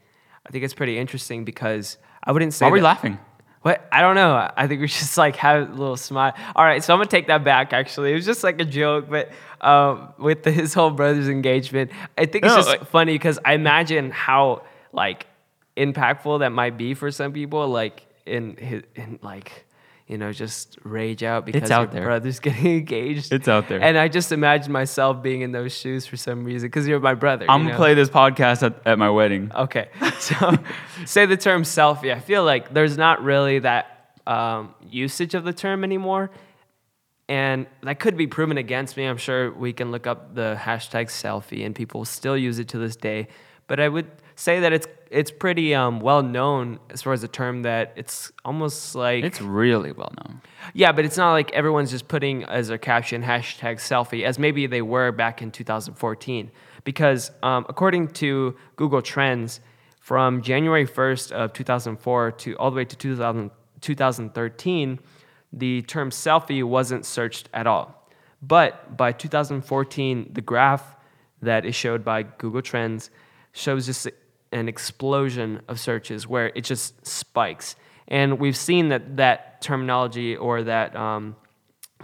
I 0.46 0.50
think 0.50 0.64
it's 0.64 0.74
pretty 0.74 0.98
interesting 0.98 1.44
because 1.44 1.98
I 2.24 2.32
wouldn't 2.32 2.52
say. 2.52 2.64
Why 2.66 2.70
are 2.70 2.72
we 2.74 2.80
laughing? 2.80 3.18
What? 3.62 3.86
I 3.92 4.00
don't 4.00 4.16
know. 4.16 4.50
I 4.56 4.66
think 4.66 4.80
we 4.80 4.88
should 4.88 4.98
just 5.06 5.16
like 5.18 5.36
have 5.36 5.68
a 5.68 5.72
little 5.72 5.96
smile. 5.96 6.32
All 6.56 6.64
right, 6.64 6.82
so 6.82 6.92
I'm 6.92 6.98
gonna 6.98 7.08
take 7.08 7.28
that 7.28 7.44
back. 7.44 7.72
Actually, 7.72 8.10
it 8.10 8.14
was 8.16 8.26
just 8.26 8.42
like 8.42 8.60
a 8.60 8.64
joke, 8.64 9.08
but 9.08 9.30
um, 9.60 10.08
with 10.18 10.42
the, 10.42 10.50
his 10.62 10.74
whole 10.74 10.90
brother's 10.90 11.28
engagement, 11.28 11.92
I 12.16 12.26
think 12.26 12.44
it's 12.44 12.52
No, 12.54 12.56
just 12.56 12.68
like- 12.68 12.86
funny 12.88 13.12
because 13.14 13.38
I 13.44 13.52
imagine 13.54 14.10
how 14.10 14.62
like 14.92 15.26
impactful 15.76 16.40
that 16.40 16.50
might 16.50 16.76
be 16.76 16.94
for 16.94 17.12
some 17.12 17.32
people. 17.32 17.68
Like 17.68 18.04
in 18.28 18.56
his, 18.56 18.82
in 18.94 19.18
like 19.22 19.64
you 20.06 20.16
know, 20.16 20.32
just 20.32 20.78
rage 20.84 21.22
out 21.22 21.44
because 21.44 21.70
out 21.70 21.80
your 21.82 21.92
there. 21.92 22.04
brother's 22.04 22.40
getting 22.46 22.78
engaged. 22.78 23.30
It's 23.30 23.46
out 23.46 23.68
there. 23.68 23.78
and 23.82 23.98
I 23.98 24.08
just 24.08 24.32
imagine 24.32 24.72
myself 24.72 25.22
being 25.22 25.42
in 25.42 25.52
those 25.52 25.76
shoes 25.76 26.06
for 26.06 26.16
some 26.16 26.44
reason 26.44 26.68
because 26.68 26.88
you're 26.88 26.98
my 26.98 27.12
brother. 27.12 27.44
I'm 27.46 27.62
you 27.64 27.68
gonna 27.68 27.76
play 27.76 27.92
this 27.94 28.08
podcast 28.08 28.62
at, 28.62 28.80
at 28.86 28.98
my 28.98 29.10
wedding. 29.10 29.52
Okay. 29.54 29.88
So 30.18 30.56
say 31.04 31.26
the 31.26 31.36
term 31.36 31.62
selfie. 31.62 32.12
I 32.12 32.20
feel 32.20 32.42
like 32.44 32.74
there's 32.74 32.96
not 32.98 33.22
really 33.22 33.60
that 33.60 34.10
um, 34.26 34.74
usage 34.82 35.34
of 35.34 35.44
the 35.44 35.52
term 35.52 35.84
anymore. 35.84 36.30
And 37.28 37.66
that 37.82 38.00
could 38.00 38.16
be 38.16 38.26
proven 38.26 38.56
against 38.58 38.96
me. 38.96 39.04
I'm 39.04 39.18
sure 39.18 39.52
we 39.52 39.72
can 39.74 39.90
look 39.90 40.06
up 40.06 40.34
the 40.34 40.56
hashtag 40.58 41.06
selfie 41.06 41.64
and 41.66 41.74
people 41.74 42.04
still 42.06 42.36
use 42.36 42.58
it 42.58 42.68
to 42.68 42.78
this 42.78 42.96
day. 42.96 43.28
but 43.66 43.78
I 43.78 43.88
would 43.88 44.10
say 44.34 44.60
that 44.60 44.72
it's 44.72 44.86
it's 45.10 45.30
pretty 45.30 45.74
um, 45.74 46.00
well 46.00 46.22
known 46.22 46.78
as 46.90 47.02
far 47.02 47.12
as 47.12 47.22
the 47.22 47.28
term 47.28 47.62
that 47.62 47.92
it's 47.96 48.30
almost 48.44 48.94
like 48.94 49.24
It's 49.24 49.40
really 49.40 49.92
well 49.92 50.12
known. 50.24 50.40
yeah, 50.74 50.92
but 50.92 51.04
it's 51.04 51.16
not 51.16 51.32
like 51.32 51.50
everyone's 51.52 51.90
just 51.90 52.08
putting 52.08 52.44
as 52.44 52.70
a 52.70 52.78
caption 52.78 53.22
hashtag 53.22 53.76
selfie 53.76 54.24
as 54.24 54.38
maybe 54.38 54.66
they 54.66 54.82
were 54.82 55.12
back 55.12 55.42
in 55.42 55.50
2014. 55.50 56.50
Because 56.84 57.30
um, 57.42 57.66
according 57.68 58.08
to 58.08 58.56
Google 58.76 59.02
Trends, 59.02 59.60
from 60.08 60.40
January 60.40 60.86
1st 60.86 61.32
of 61.32 61.52
2004 61.52 62.30
to 62.32 62.54
all 62.56 62.70
the 62.70 62.76
way 62.78 62.84
to 62.86 62.96
2000, 62.96 63.50
2013, 63.82 64.98
the 65.52 65.82
term 65.82 66.08
selfie 66.08 66.64
wasn't 66.64 67.04
searched 67.04 67.50
at 67.52 67.66
all. 67.66 68.08
But 68.40 68.96
by 68.96 69.12
2014, 69.12 70.30
the 70.32 70.40
graph 70.40 70.96
that 71.42 71.66
is 71.66 71.74
showed 71.74 72.06
by 72.06 72.22
Google 72.22 72.62
Trends 72.62 73.10
shows 73.52 73.84
just 73.84 74.08
an 74.52 74.68
explosion 74.68 75.60
of 75.68 75.78
searches 75.78 76.26
where 76.26 76.52
it 76.54 76.64
just 76.64 77.06
spikes. 77.06 77.76
And 78.08 78.38
we've 78.38 78.56
seen 78.56 78.88
that 78.88 79.16
that 79.16 79.60
terminology 79.60 80.36
or 80.36 80.62
that 80.62 80.96
um, 80.96 81.36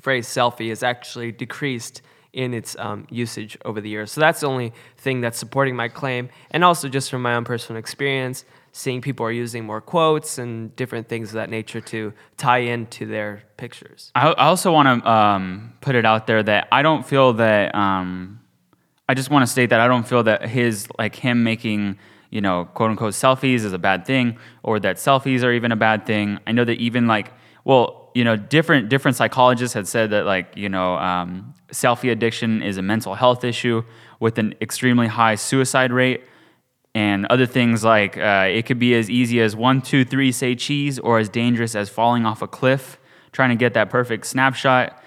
phrase 0.00 0.26
selfie 0.26 0.68
has 0.68 0.82
actually 0.82 1.32
decreased 1.32 2.02
in 2.32 2.52
its 2.52 2.76
um, 2.78 3.06
usage 3.10 3.56
over 3.64 3.80
the 3.80 3.88
years. 3.88 4.12
So 4.12 4.20
that's 4.20 4.40
the 4.40 4.48
only 4.48 4.72
thing 4.98 5.20
that's 5.20 5.38
supporting 5.38 5.76
my 5.76 5.88
claim. 5.88 6.28
And 6.50 6.64
also, 6.64 6.88
just 6.88 7.10
from 7.10 7.22
my 7.22 7.34
own 7.34 7.44
personal 7.44 7.78
experience, 7.78 8.44
seeing 8.72 9.00
people 9.00 9.24
are 9.24 9.32
using 9.32 9.64
more 9.64 9.80
quotes 9.80 10.36
and 10.36 10.74
different 10.74 11.08
things 11.08 11.28
of 11.28 11.34
that 11.34 11.48
nature 11.48 11.80
to 11.80 12.12
tie 12.36 12.58
into 12.58 13.06
their 13.06 13.44
pictures. 13.56 14.10
I, 14.16 14.30
I 14.32 14.46
also 14.46 14.72
want 14.72 15.04
to 15.04 15.10
um, 15.10 15.72
put 15.80 15.94
it 15.94 16.04
out 16.04 16.26
there 16.26 16.42
that 16.42 16.68
I 16.72 16.82
don't 16.82 17.06
feel 17.06 17.34
that. 17.34 17.74
Um, 17.74 18.40
I 19.08 19.14
just 19.14 19.30
want 19.30 19.42
to 19.42 19.46
state 19.46 19.70
that 19.70 19.80
I 19.80 19.86
don't 19.86 20.08
feel 20.08 20.22
that 20.24 20.48
his 20.48 20.88
like 20.98 21.14
him 21.14 21.44
making 21.44 21.98
you 22.34 22.40
know 22.40 22.66
quote 22.74 22.90
unquote 22.90 23.14
selfies 23.14 23.64
is 23.64 23.72
a 23.72 23.78
bad 23.78 24.04
thing, 24.04 24.36
or 24.62 24.80
that 24.80 24.96
selfies 24.96 25.44
are 25.44 25.52
even 25.52 25.70
a 25.70 25.76
bad 25.76 26.04
thing. 26.04 26.38
I 26.46 26.52
know 26.52 26.64
that 26.64 26.78
even 26.78 27.06
like 27.06 27.32
well 27.64 28.10
you 28.14 28.24
know 28.24 28.36
different 28.36 28.88
different 28.88 29.16
psychologists 29.16 29.72
had 29.72 29.86
said 29.86 30.10
that 30.10 30.26
like 30.26 30.56
you 30.56 30.68
know 30.68 30.96
um, 30.96 31.54
selfie 31.70 32.10
addiction 32.10 32.60
is 32.60 32.76
a 32.76 32.82
mental 32.82 33.14
health 33.14 33.44
issue 33.44 33.84
with 34.18 34.36
an 34.38 34.54
extremely 34.60 35.06
high 35.06 35.36
suicide 35.36 35.92
rate 35.92 36.24
and 36.94 37.26
other 37.26 37.46
things 37.46 37.84
like 37.84 38.16
uh, 38.16 38.46
it 38.48 38.66
could 38.66 38.78
be 38.78 38.94
as 38.94 39.08
easy 39.10 39.40
as 39.40 39.56
one, 39.56 39.82
two, 39.82 40.04
three, 40.04 40.30
say 40.30 40.54
cheese, 40.54 40.98
or 40.98 41.18
as 41.18 41.28
dangerous 41.28 41.74
as 41.74 41.88
falling 41.88 42.24
off 42.24 42.40
a 42.40 42.46
cliff, 42.46 42.98
trying 43.32 43.50
to 43.50 43.56
get 43.56 43.74
that 43.74 43.90
perfect 43.90 44.26
snapshot. 44.26 45.02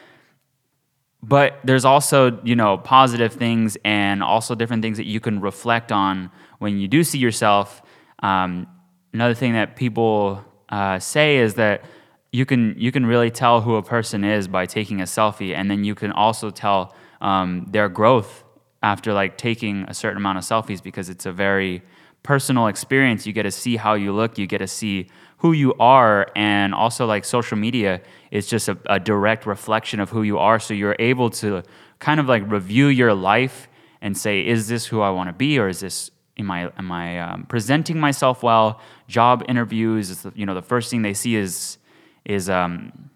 But 1.23 1.59
there's 1.63 1.85
also, 1.85 2.41
you 2.43 2.55
know, 2.55 2.77
positive 2.77 3.33
things 3.33 3.77
and 3.83 4.21
also 4.21 4.53
different 4.53 4.83
things 4.83 4.97
that 4.97 5.07
you 5.07 5.19
can 5.19 5.39
reflect 5.39 5.91
on 5.91 6.29
when 6.59 6.79
you 6.79 6.87
do 6.87 7.03
see 7.03 7.17
yourself. 7.17 7.81
Um, 8.19 8.67
another 9.13 9.33
thing 9.33 9.53
that 9.53 9.75
people 9.75 10.43
uh, 10.69 10.99
say 10.99 11.37
is 11.37 11.55
that 11.55 11.83
you 12.31 12.45
can 12.45 12.75
you 12.77 12.91
can 12.91 13.05
really 13.05 13.31
tell 13.31 13.61
who 13.61 13.75
a 13.75 13.83
person 13.83 14.23
is 14.23 14.47
by 14.47 14.65
taking 14.65 15.01
a 15.01 15.05
selfie, 15.05 15.55
and 15.55 15.71
then 15.71 15.83
you 15.83 15.95
can 15.95 16.11
also 16.11 16.49
tell 16.49 16.93
um, 17.21 17.65
their 17.69 17.89
growth 17.89 18.43
after 18.83 19.13
like 19.13 19.37
taking 19.37 19.83
a 19.87 19.93
certain 19.93 20.17
amount 20.17 20.37
of 20.37 20.43
selfies 20.43 20.83
because 20.83 21.09
it's 21.09 21.25
a 21.25 21.31
very 21.31 21.81
personal 22.23 22.67
experience. 22.67 23.25
You 23.25 23.33
get 23.33 23.43
to 23.43 23.51
see 23.51 23.77
how 23.77 23.93
you 23.93 24.11
look, 24.13 24.37
you 24.37 24.47
get 24.47 24.59
to 24.59 24.67
see 24.67 25.09
who 25.37 25.51
you 25.53 25.73
are, 25.79 26.27
and 26.35 26.73
also 26.73 27.05
like 27.05 27.23
social 27.23 27.57
media 27.57 28.01
is 28.31 28.47
just 28.47 28.67
a, 28.67 28.77
a 28.87 28.99
direct 28.99 29.45
reflection 29.45 29.99
of 29.99 30.09
who 30.09 30.23
you 30.23 30.37
are. 30.37 30.59
So 30.59 30.73
you're 30.73 30.95
able 30.99 31.29
to 31.41 31.63
kind 31.99 32.19
of 32.19 32.27
like 32.27 32.43
review 32.49 32.87
your 32.87 33.13
life 33.13 33.69
and 34.01 34.17
say, 34.17 34.45
is 34.45 34.67
this 34.67 34.85
who 34.85 35.01
I 35.01 35.09
want 35.09 35.29
to 35.29 35.33
be, 35.33 35.57
or 35.57 35.67
is 35.69 35.79
this 35.79 36.11
am 36.37 36.51
I 36.51 36.71
am 36.77 36.91
I 36.91 37.19
um, 37.19 37.43
presenting 37.43 37.99
myself 37.99 38.43
well? 38.43 38.79
Job 39.07 39.43
interviews, 39.47 40.25
you 40.35 40.45
know, 40.45 40.53
the 40.53 40.61
first 40.61 40.89
thing 40.89 41.01
they 41.01 41.13
see 41.13 41.35
is 41.35 41.77
is 42.25 42.49
um, 42.49 43.09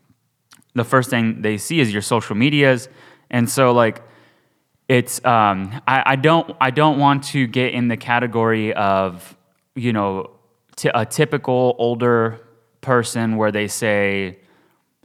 the 0.73 0.83
first 0.83 1.09
thing 1.09 1.41
they 1.41 1.57
see 1.57 1.79
is 1.79 1.91
your 1.91 2.01
social 2.01 2.35
medias, 2.35 2.89
and 3.29 3.49
so 3.49 3.71
like 3.71 4.01
it's 4.87 5.23
um, 5.25 5.81
I, 5.87 6.03
I 6.05 6.15
don't 6.15 6.55
I 6.59 6.71
don't 6.71 6.97
want 6.99 7.23
to 7.25 7.47
get 7.47 7.73
in 7.73 7.87
the 7.87 7.97
category 7.97 8.73
of 8.73 9.37
you 9.75 9.93
know 9.93 10.31
t- 10.75 10.91
a 10.93 11.05
typical 11.05 11.75
older 11.77 12.39
person 12.81 13.37
where 13.37 13.51
they 13.51 13.67
say 13.67 14.39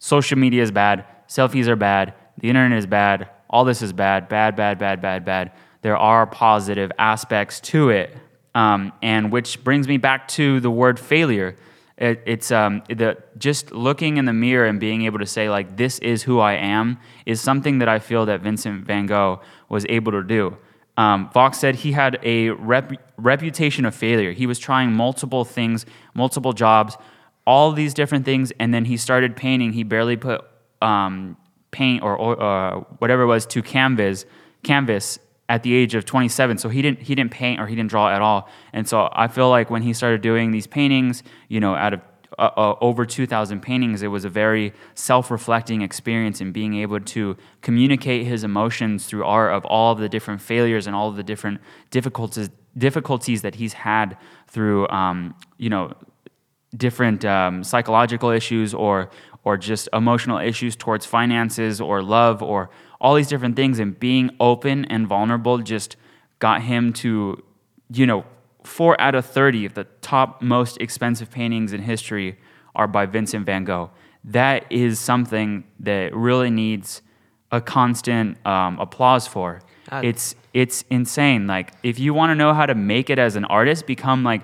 social 0.00 0.38
media 0.38 0.62
is 0.62 0.70
bad, 0.70 1.04
selfies 1.28 1.66
are 1.68 1.76
bad, 1.76 2.14
the 2.38 2.48
internet 2.48 2.78
is 2.78 2.86
bad, 2.86 3.28
all 3.50 3.64
this 3.64 3.82
is 3.82 3.92
bad, 3.92 4.28
bad, 4.28 4.56
bad, 4.56 4.78
bad, 4.78 5.00
bad, 5.00 5.24
bad. 5.24 5.52
There 5.82 5.96
are 5.96 6.26
positive 6.26 6.90
aspects 6.98 7.60
to 7.60 7.90
it, 7.90 8.16
um, 8.54 8.92
and 9.02 9.30
which 9.30 9.62
brings 9.62 9.86
me 9.86 9.96
back 9.96 10.28
to 10.28 10.60
the 10.60 10.70
word 10.70 10.98
failure. 10.98 11.56
It, 11.98 12.22
it's 12.26 12.50
um, 12.50 12.82
the 12.88 13.18
just 13.38 13.72
looking 13.72 14.16
in 14.18 14.24
the 14.24 14.32
mirror 14.32 14.66
and 14.66 14.78
being 14.78 15.02
able 15.02 15.18
to 15.18 15.26
say 15.26 15.48
like 15.48 15.76
this 15.76 15.98
is 16.00 16.22
who 16.22 16.40
I 16.40 16.54
am 16.54 16.98
is 17.24 17.40
something 17.40 17.78
that 17.78 17.88
I 17.88 17.98
feel 17.98 18.26
that 18.26 18.40
Vincent 18.40 18.84
Van 18.84 19.06
Gogh 19.06 19.40
was 19.68 19.86
able 19.88 20.12
to 20.12 20.22
do. 20.22 20.56
Um, 20.98 21.30
Vox 21.30 21.58
said 21.58 21.76
he 21.76 21.92
had 21.92 22.18
a 22.22 22.50
rep- 22.50 23.12
reputation 23.18 23.84
of 23.84 23.94
failure. 23.94 24.32
He 24.32 24.46
was 24.46 24.58
trying 24.58 24.92
multiple 24.92 25.44
things, 25.44 25.84
multiple 26.14 26.52
jobs, 26.52 26.96
all 27.46 27.72
these 27.72 27.94
different 27.94 28.24
things, 28.24 28.52
and 28.58 28.72
then 28.72 28.86
he 28.86 28.96
started 28.96 29.36
painting. 29.36 29.72
He 29.72 29.84
barely 29.84 30.16
put 30.16 30.44
um, 30.80 31.36
paint 31.70 32.02
or, 32.02 32.16
or 32.16 32.42
uh, 32.42 32.80
whatever 32.98 33.22
it 33.22 33.26
was 33.26 33.46
to 33.46 33.62
canvas, 33.62 34.24
canvas 34.62 35.18
at 35.48 35.62
the 35.62 35.74
age 35.74 35.94
of 35.94 36.04
27 36.04 36.58
so 36.58 36.68
he 36.68 36.82
didn't 36.82 37.02
he 37.02 37.14
didn't 37.14 37.30
paint 37.30 37.60
or 37.60 37.66
he 37.66 37.74
didn't 37.74 37.90
draw 37.90 38.10
at 38.10 38.22
all. 38.22 38.48
And 38.72 38.88
so 38.88 39.08
i 39.12 39.28
feel 39.28 39.48
like 39.48 39.70
when 39.70 39.82
he 39.82 39.92
started 39.92 40.20
doing 40.20 40.50
these 40.50 40.66
paintings 40.66 41.22
you 41.48 41.60
know 41.60 41.74
out 41.74 41.94
of 41.94 42.00
uh, 42.38 42.50
uh, 42.56 42.74
over 42.80 43.06
2000 43.06 43.60
paintings 43.60 44.02
it 44.02 44.08
was 44.08 44.24
a 44.24 44.28
very 44.28 44.72
self-reflecting 44.94 45.80
experience 45.80 46.40
in 46.40 46.52
being 46.52 46.74
able 46.74 47.00
to 47.00 47.36
communicate 47.62 48.26
his 48.26 48.44
emotions 48.44 49.06
through 49.06 49.24
art 49.24 49.54
of 49.54 49.64
all 49.64 49.92
of 49.92 49.98
the 49.98 50.08
different 50.08 50.42
failures 50.42 50.86
and 50.86 50.94
all 50.94 51.08
of 51.08 51.16
the 51.16 51.22
different 51.22 51.60
difficulties 51.90 52.50
difficulties 52.76 53.42
that 53.42 53.54
he's 53.54 53.72
had 53.72 54.18
through 54.48 54.86
um, 54.88 55.34
you 55.56 55.70
know 55.70 55.92
different 56.76 57.24
um, 57.24 57.64
psychological 57.64 58.30
issues 58.30 58.74
or 58.74 59.08
or 59.44 59.56
just 59.56 59.88
emotional 59.92 60.38
issues 60.38 60.74
towards 60.74 61.06
finances 61.06 61.80
or 61.80 62.02
love 62.02 62.42
or 62.42 62.68
all 63.00 63.14
these 63.14 63.28
different 63.28 63.56
things 63.56 63.78
and 63.78 63.98
being 63.98 64.30
open 64.40 64.84
and 64.86 65.06
vulnerable 65.06 65.58
just 65.58 65.96
got 66.38 66.62
him 66.62 66.92
to 66.92 67.42
you 67.90 68.06
know 68.06 68.24
4 68.64 69.00
out 69.00 69.14
of 69.14 69.24
30 69.24 69.66
of 69.66 69.74
the 69.74 69.84
top 70.02 70.42
most 70.42 70.76
expensive 70.78 71.30
paintings 71.30 71.72
in 71.72 71.82
history 71.82 72.38
are 72.74 72.86
by 72.86 73.06
Vincent 73.06 73.46
van 73.46 73.64
Gogh. 73.64 73.90
That 74.24 74.70
is 74.70 74.98
something 74.98 75.64
that 75.80 76.14
really 76.14 76.50
needs 76.50 77.00
a 77.52 77.60
constant 77.60 78.44
um, 78.46 78.78
applause 78.78 79.26
for. 79.26 79.62
Uh, 79.90 80.00
it's 80.04 80.34
it's 80.52 80.84
insane. 80.90 81.46
Like 81.46 81.72
if 81.82 81.98
you 81.98 82.12
want 82.12 82.30
to 82.30 82.34
know 82.34 82.52
how 82.52 82.66
to 82.66 82.74
make 82.74 83.08
it 83.08 83.18
as 83.18 83.36
an 83.36 83.44
artist 83.44 83.86
become 83.86 84.24
like 84.24 84.42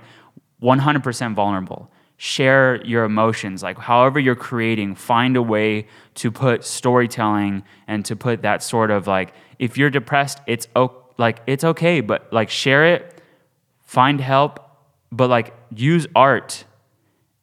100% 0.62 1.34
vulnerable 1.34 1.90
share 2.22 2.80
your 2.84 3.02
emotions. 3.02 3.64
Like 3.64 3.76
however 3.78 4.20
you're 4.20 4.36
creating 4.36 4.94
find 4.94 5.36
a 5.36 5.42
way 5.42 5.88
to 6.14 6.30
put 6.30 6.64
storytelling 6.64 7.64
and 7.88 8.04
to 8.04 8.14
put 8.14 8.42
that 8.42 8.62
sort 8.62 8.92
of 8.92 9.08
like 9.08 9.34
if 9.58 9.76
you're 9.76 9.90
depressed 9.90 10.38
it's 10.46 10.68
o- 10.76 11.02
like 11.18 11.40
it's 11.48 11.64
okay 11.64 12.00
but 12.00 12.32
like 12.32 12.48
share 12.48 12.86
it 12.86 13.20
find 13.80 14.20
help 14.20 14.60
but 15.10 15.30
like 15.30 15.52
use 15.74 16.06
art 16.14 16.64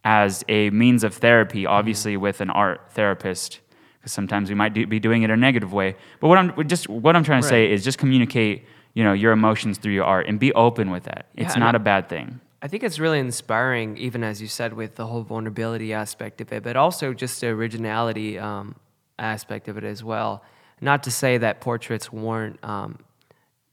as 0.06 0.46
a 0.48 0.70
means 0.70 1.04
of 1.04 1.14
therapy 1.14 1.64
mm-hmm. 1.64 1.74
obviously 1.74 2.16
with 2.16 2.40
an 2.40 2.50
art 2.50 2.80
therapist 2.92 3.60
because 4.00 4.14
sometimes 4.14 4.48
we 4.48 4.56
might 4.56 4.74
do, 4.74 4.88
be 4.88 4.98
doing 4.98 5.24
it 5.24 5.30
a 5.30 5.36
negative 5.36 5.74
way. 5.74 5.98
But 6.22 6.30
what 6.30 6.38
i'm 6.38 6.68
just 6.70 6.88
what 6.88 7.18
i'm 7.18 7.26
trying 7.26 7.42
to 7.42 7.48
say 7.50 7.70
is 7.70 7.84
just 7.84 7.98
communicate 7.98 8.64
you 8.94 9.04
know 9.04 9.12
your 9.12 9.34
emotions 9.34 9.78
through 9.78 9.92
your 9.92 10.06
art 10.06 10.26
and 10.30 10.40
be 10.40 10.54
open 10.54 10.90
with 10.90 11.04
that. 11.04 11.26
It's 11.36 11.58
not 11.58 11.76
a 11.76 11.80
bad 11.80 12.08
thing 12.08 12.40
I 12.62 12.68
think 12.68 12.84
it's 12.84 13.00
really 13.00 13.20
inspiring, 13.20 13.98
even 13.98 14.24
as 14.24 14.42
you 14.42 14.48
said, 14.48 14.74
with 14.74 14.96
the 14.96 15.08
whole 15.08 15.24
vulnerability 15.24 15.94
aspect 15.94 16.42
of 16.42 16.52
it, 16.52 16.62
but 16.62 16.76
also 16.76 17.14
just 17.14 17.40
the 17.40 17.48
originality 17.48 18.38
um, 18.38 18.76
aspect 19.18 19.70
of 19.70 19.78
it 19.78 19.86
as 19.86 20.04
well. 20.04 20.44
Not 20.82 21.04
to 21.04 21.12
say 21.12 21.38
that 21.38 21.62
portraits 21.62 22.12
weren't 22.12 22.62
um, 22.64 23.00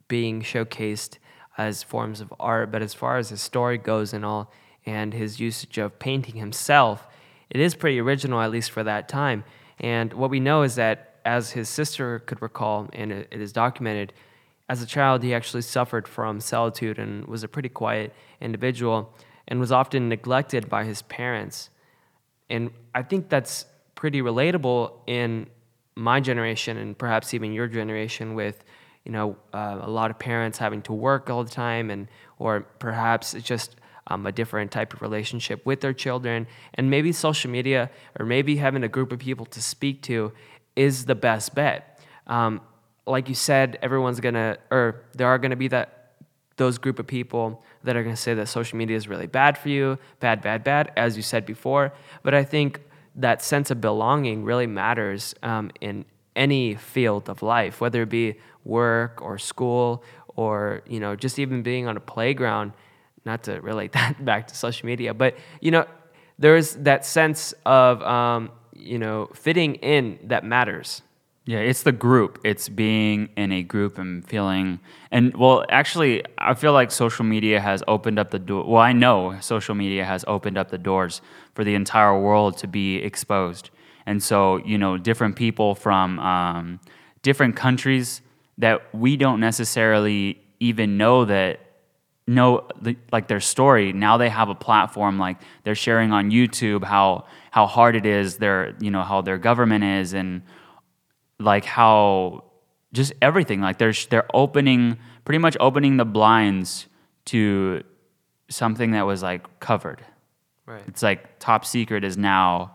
being 0.07 0.43
showcased 0.43 1.19
as 1.59 1.83
forms 1.83 2.21
of 2.21 2.33
art, 2.39 2.71
but 2.71 2.81
as 2.81 2.95
far 2.95 3.17
as 3.19 3.31
his 3.31 3.41
story 3.41 3.79
goes 3.79 4.13
and 4.13 4.25
all, 4.25 4.53
and 4.85 5.13
his 5.13 5.41
usage 5.41 5.79
of 5.79 5.99
painting 5.99 6.37
himself, 6.37 7.09
it 7.51 7.61
is 7.61 7.75
pretty 7.75 8.01
original, 8.01 8.41
at 8.41 8.53
least 8.53 8.71
for 8.71 8.85
that 8.85 9.09
time. 9.09 9.43
And 9.81 10.13
what 10.13 10.31
we 10.31 10.39
know 10.39 10.63
is 10.63 10.77
that, 10.77 11.15
as 11.25 11.51
his 11.51 11.69
sister 11.69 12.21
could 12.21 12.41
recall, 12.41 12.89
and 12.93 13.11
it 13.11 13.29
it 13.33 13.41
is 13.41 13.53
documented, 13.53 14.13
as 14.69 14.83
a 14.83 14.87
child, 14.87 15.23
he 15.23 15.33
actually 15.33 15.63
suffered 15.63 16.09
from 16.09 16.41
solitude 16.41 16.99
and 16.99 17.25
was 17.27 17.45
a 17.45 17.49
pretty 17.49 17.69
quiet 17.69 18.13
individual 18.41 19.15
and 19.47 19.61
was 19.61 19.71
often 19.71 20.09
neglected 20.09 20.69
by 20.69 20.85
his 20.85 21.03
parents. 21.03 21.71
And 22.51 22.71
I 22.95 23.03
think 23.03 23.29
that's 23.29 23.67
pretty 23.95 24.23
relatable 24.23 24.93
in 25.07 25.47
my 25.95 26.21
generation 26.21 26.77
and 26.77 26.99
perhaps 26.99 27.33
even 27.33 27.53
your 27.53 27.69
generation 27.69 28.35
with, 28.35 28.65
you 29.05 29.13
know, 29.13 29.37
uh, 29.55 29.79
a 29.81 29.91
lot 29.91 30.11
of 30.11 30.19
parents 30.19 30.59
having 30.59 30.83
to 30.83 30.93
work 30.93 31.31
all 31.31 31.45
the 31.45 31.51
time, 31.51 31.91
and 31.91 32.09
or 32.39 32.61
perhaps 32.79 33.35
it's 33.35 33.47
just 33.47 33.77
um, 34.09 34.27
a 34.27 34.33
different 34.33 34.71
type 34.71 34.93
of 34.93 35.01
relationship 35.01 35.65
with 35.65 35.81
their 35.81 35.93
children, 35.93 36.47
and 36.75 36.91
maybe 36.91 37.13
social 37.13 37.51
media 37.51 37.89
or 38.19 38.27
maybe 38.27 38.57
having 38.57 38.83
a 38.83 38.89
group 38.89 39.13
of 39.13 39.21
people 39.21 39.47
to 39.47 39.63
speak 39.63 40.03
to 40.03 40.33
is 40.75 41.05
the 41.07 41.15
best 41.15 41.55
bet. 41.55 42.01
Um, 42.27 42.61
like 43.07 43.29
you 43.29 43.35
said, 43.35 43.79
everyone's 43.83 44.21
gonna, 44.21 44.59
or 44.71 45.05
there 45.15 45.29
are 45.29 45.39
gonna 45.39 45.57
be 45.57 45.69
that 45.69 45.97
those 46.57 46.79
group 46.79 46.99
of 46.99 47.07
people 47.07 47.63
that 47.85 47.97
are 47.97 48.05
to 48.05 48.17
say 48.17 48.35
that 48.35 48.49
social 48.49 48.79
media 48.79 48.97
is 48.97 49.09
really 49.09 49.27
bad 49.27 49.59
for 49.59 49.69
you, 49.69 49.99
bad, 50.21 50.41
bad, 50.41 50.65
bad, 50.65 50.91
as 50.97 51.17
you 51.17 51.23
said 51.23 51.45
before. 51.45 51.93
But 52.23 52.35
I 52.35 52.45
think 52.45 52.81
that 53.17 53.43
sense 53.43 53.71
of 53.71 53.81
belonging 53.81 54.45
really 54.45 54.67
matters 54.67 55.35
um, 55.43 55.71
in 55.81 56.05
any 56.35 56.75
field 56.75 57.29
of 57.29 57.43
life, 57.43 57.81
whether 57.81 58.03
it 58.03 58.09
be 58.09 58.37
work 58.65 59.23
or 59.23 59.39
school 59.39 60.03
or 60.29 60.83
you 60.87 61.01
know 61.01 61.17
just 61.17 61.39
even 61.39 61.63
being 61.63 61.87
on 61.87 61.97
a 61.97 62.01
playground. 62.01 62.73
Not 63.25 63.43
to 63.45 63.61
relate 63.61 63.93
that 63.99 64.25
back 64.25 64.47
to 64.49 64.55
social 64.55 64.87
media, 64.87 65.15
but 65.15 65.37
you 65.61 65.71
know 65.71 65.87
there's 66.39 66.75
that 66.77 67.05
sense 67.05 67.55
of 67.65 68.03
um, 68.03 68.51
you 68.75 68.99
know 68.99 69.29
fitting 69.35 69.77
in 69.77 70.19
that 70.25 70.45
matters. 70.45 71.03
Yeah, 71.49 71.59
it's 71.59 71.85
the 71.85 71.93
group. 71.93 72.41
It's 72.43 72.69
being 72.69 73.29
in 73.37 73.53
a 73.53 73.63
group 73.63 73.99
and 73.99 74.29
feeling. 74.29 74.81
And 75.13 75.35
well, 75.37 75.65
actually, 75.69 76.25
I 76.39 76.55
feel 76.55 76.73
like 76.73 76.91
social 76.91 77.25
media 77.25 77.61
has 77.61 77.85
opened 77.87 78.19
up 78.19 78.33
the 78.33 78.41
door. 78.41 78.65
Well, 78.67 78.83
I 78.83 78.93
know 78.93 79.39
social 79.41 79.77
media 79.77 80.05
has 80.05 80.25
opened 80.27 80.59
up 80.59 80.71
the 80.71 80.79
doors 80.79 81.23
for 81.55 81.63
the 81.63 81.77
entire 81.77 82.19
world 82.21 82.59
to 82.59 82.67
be 82.67 82.97
exposed. 82.97 83.71
And 84.07 84.21
so, 84.21 84.57
you 84.65 84.77
know, 84.77 84.99
different 84.99 85.37
people 85.37 85.77
from 85.77 86.19
um, 86.19 86.81
different 87.23 87.55
countries 87.55 88.23
that 88.59 88.93
we 88.93 89.17
don't 89.17 89.39
necessarily 89.39 90.41
even 90.59 90.97
know 90.97 91.25
that 91.27 91.61
know 92.27 92.67
like 93.13 93.29
their 93.29 93.39
story 93.39 93.93
now 93.93 94.17
they 94.17 94.29
have 94.29 94.49
a 94.49 94.55
platform 94.55 95.17
like 95.17 95.37
they're 95.63 95.77
sharing 95.77 96.11
on 96.11 96.33
youtube 96.33 96.83
how 96.83 97.25
how 97.53 97.67
hard 97.67 97.95
it 97.95 98.05
is 98.05 98.39
their 98.39 98.75
you 98.81 98.91
know 98.91 99.03
how 99.03 99.21
their 99.21 99.39
government 99.39 99.85
is 99.85 100.13
and 100.13 100.43
like 101.39 101.65
how 101.65 102.45
just 102.93 103.13
everything 103.21 103.61
like 103.61 103.79
they're 103.79 103.93
they're 104.11 104.27
opening 104.35 104.99
pretty 105.25 105.39
much 105.39 105.57
opening 105.61 105.97
the 105.97 106.05
blinds 106.05 106.87
to 107.27 107.83
something 108.49 108.93
that 108.93 109.03
was 109.03 109.23
like 109.23 109.61
covered. 109.61 110.05
Right. 110.67 110.83
it's 110.89 111.03
like 111.03 111.39
top 111.39 111.65
secret 111.65 112.03
is 112.03 112.17
now 112.17 112.75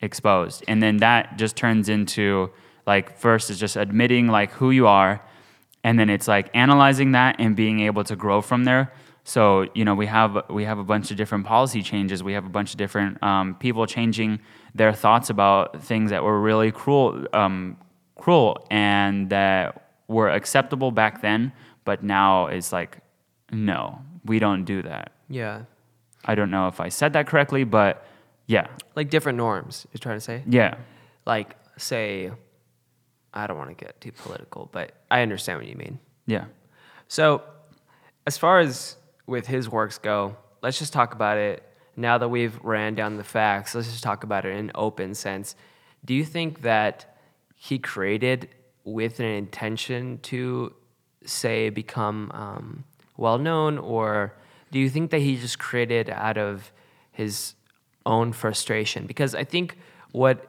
exposed. 0.00 0.64
And 0.68 0.80
then 0.80 0.98
that 0.98 1.36
just 1.36 1.56
turns 1.56 1.88
into 1.88 2.50
like 2.86 3.18
first 3.18 3.50
is 3.50 3.58
just 3.58 3.76
admitting 3.76 4.28
like 4.28 4.52
who 4.52 4.70
you 4.70 4.86
are 4.86 5.20
and 5.82 5.98
then 5.98 6.10
it's 6.10 6.26
like 6.26 6.50
analyzing 6.54 7.12
that 7.12 7.36
and 7.38 7.54
being 7.54 7.80
able 7.80 8.04
to 8.04 8.16
grow 8.16 8.40
from 8.40 8.64
there. 8.64 8.92
So 9.22 9.66
you 9.74 9.84
know 9.84 9.94
we 9.94 10.06
have 10.06 10.44
we 10.50 10.64
have 10.64 10.78
a 10.78 10.84
bunch 10.84 11.10
of 11.10 11.16
different 11.16 11.46
policy 11.46 11.82
changes. 11.82 12.22
We 12.22 12.32
have 12.34 12.44
a 12.44 12.48
bunch 12.48 12.72
of 12.72 12.76
different 12.76 13.22
um, 13.22 13.54
people 13.54 13.86
changing 13.86 14.40
their 14.76 14.92
thoughts 14.92 15.30
about 15.30 15.82
things 15.82 16.10
that 16.10 16.22
were 16.22 16.40
really 16.40 16.70
cruel 16.70 17.26
um, 17.32 17.76
cruel 18.16 18.66
and 18.70 19.30
that 19.30 19.90
were 20.08 20.28
acceptable 20.30 20.90
back 20.90 21.20
then 21.22 21.52
but 21.84 22.02
now 22.02 22.46
it's 22.46 22.72
like 22.72 22.98
no 23.52 23.98
we 24.24 24.38
don't 24.38 24.64
do 24.64 24.82
that 24.82 25.12
Yeah. 25.28 25.62
i 26.24 26.34
don't 26.34 26.50
know 26.50 26.66
if 26.68 26.78
i 26.80 26.88
said 26.90 27.12
that 27.14 27.26
correctly 27.26 27.64
but 27.64 28.04
yeah 28.46 28.66
Like 28.94 29.10
different 29.10 29.38
norms, 29.38 29.86
you're 29.92 29.98
trying 29.98 30.16
to 30.16 30.26
say? 30.30 30.42
yeah 30.46 30.74
Like, 31.26 31.56
say, 31.76 32.30
I 33.34 33.46
don't 33.46 33.58
want 33.58 33.70
to 33.76 33.84
get 33.84 34.00
too 34.00 34.12
political, 34.12 34.68
but 34.72 34.92
I 35.10 35.22
understand 35.22 35.58
what 35.58 35.66
you 35.68 35.76
mean. 35.76 35.98
yeah 36.26 36.44
So, 37.08 37.42
as 38.26 38.38
far 38.38 38.60
as 38.60 38.96
with 39.26 39.46
his 39.46 39.68
works 39.68 39.98
go, 39.98 40.36
let's 40.62 40.78
just 40.78 40.92
talk 40.92 41.12
about 41.18 41.36
it 41.38 41.62
now 41.96 42.18
that 42.18 42.28
we've 42.28 42.58
ran 42.62 42.94
down 42.94 43.16
the 43.16 43.24
facts. 43.24 43.74
Let's 43.74 43.90
just 43.90 44.02
talk 44.02 44.22
about 44.24 44.44
it 44.44 44.50
in 44.50 44.58
an 44.58 44.72
open 44.74 45.14
sense. 45.14 45.56
Do 46.04 46.14
you 46.14 46.24
think 46.24 46.62
that 46.62 47.16
he 47.54 47.78
created 47.78 48.48
with 48.84 49.18
an 49.18 49.26
intention 49.26 50.18
to, 50.22 50.74
say, 51.24 51.70
become 51.70 52.30
um, 52.34 52.84
well 53.16 53.38
known, 53.38 53.78
or 53.78 54.34
do 54.70 54.78
you 54.78 54.88
think 54.90 55.10
that 55.10 55.20
he 55.20 55.36
just 55.36 55.58
created 55.58 56.10
out 56.10 56.38
of 56.38 56.70
his 57.10 57.54
own 58.04 58.32
frustration? 58.32 59.06
Because 59.06 59.34
I 59.34 59.44
think 59.44 59.78
what 60.12 60.46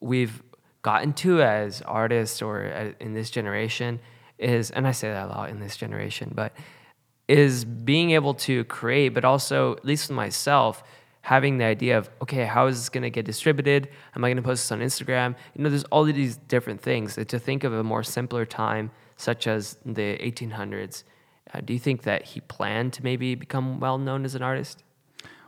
we've 0.00 0.42
gotten 0.82 1.12
to 1.12 1.42
as 1.42 1.82
artists 1.82 2.42
or 2.42 2.62
in 3.00 3.14
this 3.14 3.30
generation 3.30 4.00
is, 4.38 4.70
and 4.70 4.86
I 4.86 4.92
say 4.92 5.08
that 5.08 5.26
a 5.26 5.28
lot 5.28 5.50
in 5.50 5.60
this 5.60 5.76
generation, 5.76 6.32
but 6.34 6.52
is 7.28 7.64
being 7.64 8.10
able 8.12 8.34
to 8.34 8.64
create, 8.64 9.10
but 9.10 9.24
also, 9.24 9.76
at 9.76 9.84
least 9.84 10.08
with 10.08 10.16
myself, 10.16 10.82
having 11.20 11.58
the 11.58 11.64
idea 11.64 11.98
of, 11.98 12.08
okay, 12.22 12.46
how 12.46 12.66
is 12.66 12.78
this 12.78 12.88
to 12.88 13.10
get 13.10 13.26
distributed? 13.26 13.90
Am 14.16 14.24
I 14.24 14.32
to 14.32 14.40
post 14.40 14.64
this 14.64 14.72
on 14.72 14.80
Instagram? 14.80 15.36
You 15.54 15.62
know, 15.62 15.68
there's 15.68 15.84
all 15.84 16.08
of 16.08 16.14
these 16.14 16.38
different 16.38 16.80
things. 16.80 17.16
To 17.16 17.38
think 17.38 17.64
of 17.64 17.74
a 17.74 17.84
more 17.84 18.02
simpler 18.02 18.46
time, 18.46 18.90
such 19.16 19.46
as 19.46 19.76
the 19.84 20.16
1800s, 20.18 21.04
uh, 21.52 21.60
do 21.62 21.74
you 21.74 21.78
think 21.78 22.02
that 22.02 22.24
he 22.24 22.40
planned 22.40 22.94
to 22.94 23.04
maybe 23.04 23.34
become 23.34 23.78
well 23.78 23.98
known 23.98 24.24
as 24.24 24.34
an 24.34 24.42
artist? 24.42 24.84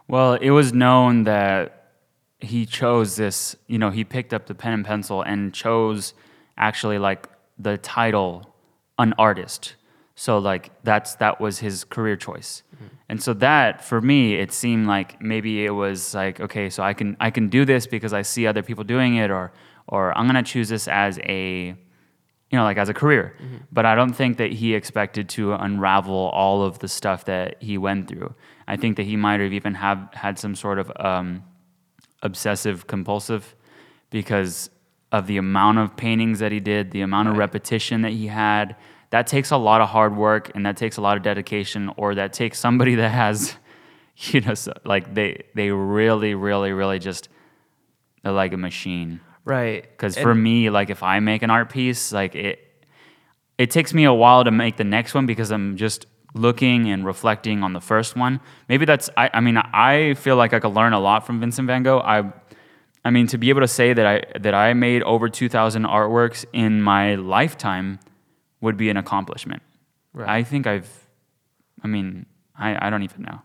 Well, 0.06 0.34
it 0.34 0.50
was 0.50 0.72
known 0.72 1.24
that 1.24 1.92
he 2.40 2.66
chose 2.66 3.16
this, 3.16 3.56
you 3.66 3.78
know, 3.78 3.90
he 3.90 4.04
picked 4.04 4.34
up 4.34 4.46
the 4.46 4.54
pen 4.54 4.72
and 4.72 4.84
pencil 4.84 5.22
and 5.22 5.52
chose 5.54 6.14
actually 6.56 6.98
like 6.98 7.28
the 7.58 7.78
title 7.78 8.54
an 8.98 9.14
artist. 9.18 9.76
So 10.20 10.36
like 10.36 10.70
that's 10.84 11.14
that 11.14 11.40
was 11.40 11.60
his 11.60 11.82
career 11.82 12.14
choice. 12.14 12.62
And 13.08 13.22
so 13.22 13.32
that 13.32 13.82
for 13.82 14.02
me 14.02 14.34
it 14.34 14.52
seemed 14.52 14.86
like 14.86 15.18
maybe 15.22 15.64
it 15.64 15.70
was 15.70 16.12
like 16.12 16.40
okay, 16.40 16.68
so 16.68 16.82
I 16.82 16.92
can 16.92 17.16
I 17.20 17.30
can 17.30 17.48
do 17.48 17.64
this 17.64 17.86
because 17.86 18.12
I 18.12 18.20
see 18.20 18.46
other 18.46 18.62
people 18.62 18.84
doing 18.84 19.14
it 19.16 19.30
or 19.30 19.50
or 19.88 20.12
I'm 20.18 20.26
going 20.26 20.44
to 20.44 20.52
choose 20.52 20.68
this 20.68 20.88
as 20.88 21.18
a 21.20 21.74
you 22.50 22.58
know, 22.58 22.64
like 22.64 22.76
as 22.76 22.90
a 22.90 22.92
career. 22.92 23.34
But 23.72 23.86
I 23.86 23.94
don't 23.94 24.12
think 24.12 24.36
that 24.36 24.52
he 24.52 24.74
expected 24.74 25.30
to 25.30 25.54
unravel 25.54 26.28
all 26.34 26.64
of 26.64 26.80
the 26.80 26.88
stuff 26.88 27.24
that 27.24 27.56
he 27.62 27.78
went 27.78 28.08
through. 28.08 28.34
I 28.68 28.76
think 28.76 28.98
that 28.98 29.06
he 29.06 29.16
might 29.16 29.40
have 29.40 29.54
even 29.54 29.72
have 29.72 30.10
had 30.12 30.38
some 30.38 30.54
sort 30.54 30.78
of 30.78 30.92
um, 30.96 31.44
obsessive 32.22 32.86
compulsive 32.86 33.56
because 34.10 34.68
of 35.12 35.26
the 35.26 35.38
amount 35.38 35.78
of 35.78 35.96
paintings 35.96 36.40
that 36.40 36.52
he 36.52 36.60
did, 36.60 36.90
the 36.90 37.00
amount 37.00 37.28
of 37.30 37.38
repetition 37.38 38.02
that 38.02 38.12
he 38.12 38.26
had. 38.26 38.76
That 39.10 39.26
takes 39.26 39.50
a 39.50 39.56
lot 39.56 39.80
of 39.80 39.88
hard 39.88 40.16
work 40.16 40.52
and 40.54 40.64
that 40.66 40.76
takes 40.76 40.96
a 40.96 41.00
lot 41.00 41.16
of 41.16 41.22
dedication, 41.22 41.90
or 41.96 42.14
that 42.14 42.32
takes 42.32 42.58
somebody 42.58 42.94
that 42.96 43.10
has, 43.10 43.56
you 44.16 44.40
know, 44.40 44.54
so, 44.54 44.72
like 44.84 45.14
they 45.14 45.44
they 45.54 45.70
really, 45.70 46.34
really, 46.34 46.72
really 46.72 46.98
just 46.98 47.28
they're 48.22 48.32
like 48.32 48.52
a 48.52 48.56
machine. 48.56 49.20
Right. 49.44 49.82
Because 49.82 50.16
for 50.16 50.34
me, 50.34 50.70
like 50.70 50.90
if 50.90 51.02
I 51.02 51.18
make 51.20 51.42
an 51.42 51.50
art 51.50 51.70
piece, 51.70 52.12
like 52.12 52.34
it, 52.34 52.60
it 53.58 53.70
takes 53.70 53.92
me 53.92 54.04
a 54.04 54.12
while 54.12 54.44
to 54.44 54.50
make 54.50 54.76
the 54.76 54.84
next 54.84 55.14
one 55.14 55.26
because 55.26 55.50
I'm 55.50 55.76
just 55.76 56.06
looking 56.34 56.90
and 56.90 57.04
reflecting 57.04 57.62
on 57.62 57.72
the 57.72 57.80
first 57.80 58.16
one. 58.16 58.40
Maybe 58.68 58.84
that's. 58.84 59.10
I, 59.16 59.30
I 59.34 59.40
mean, 59.40 59.56
I 59.56 60.14
feel 60.14 60.36
like 60.36 60.52
I 60.52 60.60
could 60.60 60.74
learn 60.74 60.92
a 60.92 61.00
lot 61.00 61.26
from 61.26 61.40
Vincent 61.40 61.66
Van 61.66 61.82
Gogh. 61.82 62.00
I, 62.00 62.32
I 63.04 63.10
mean, 63.10 63.26
to 63.28 63.38
be 63.38 63.48
able 63.48 63.62
to 63.62 63.68
say 63.68 63.92
that 63.92 64.06
I 64.06 64.38
that 64.38 64.54
I 64.54 64.72
made 64.74 65.02
over 65.02 65.28
two 65.28 65.48
thousand 65.48 65.84
artworks 65.84 66.44
in 66.52 66.82
my 66.82 67.16
lifetime 67.16 67.98
would 68.60 68.76
be 68.76 68.90
an 68.90 68.96
accomplishment. 68.96 69.62
Right. 70.12 70.28
I 70.28 70.42
think 70.42 70.66
I've. 70.66 70.88
I 71.82 71.86
mean, 71.86 72.26
I, 72.56 72.86
I 72.86 72.90
don't 72.90 73.02
even 73.02 73.22
know. 73.22 73.40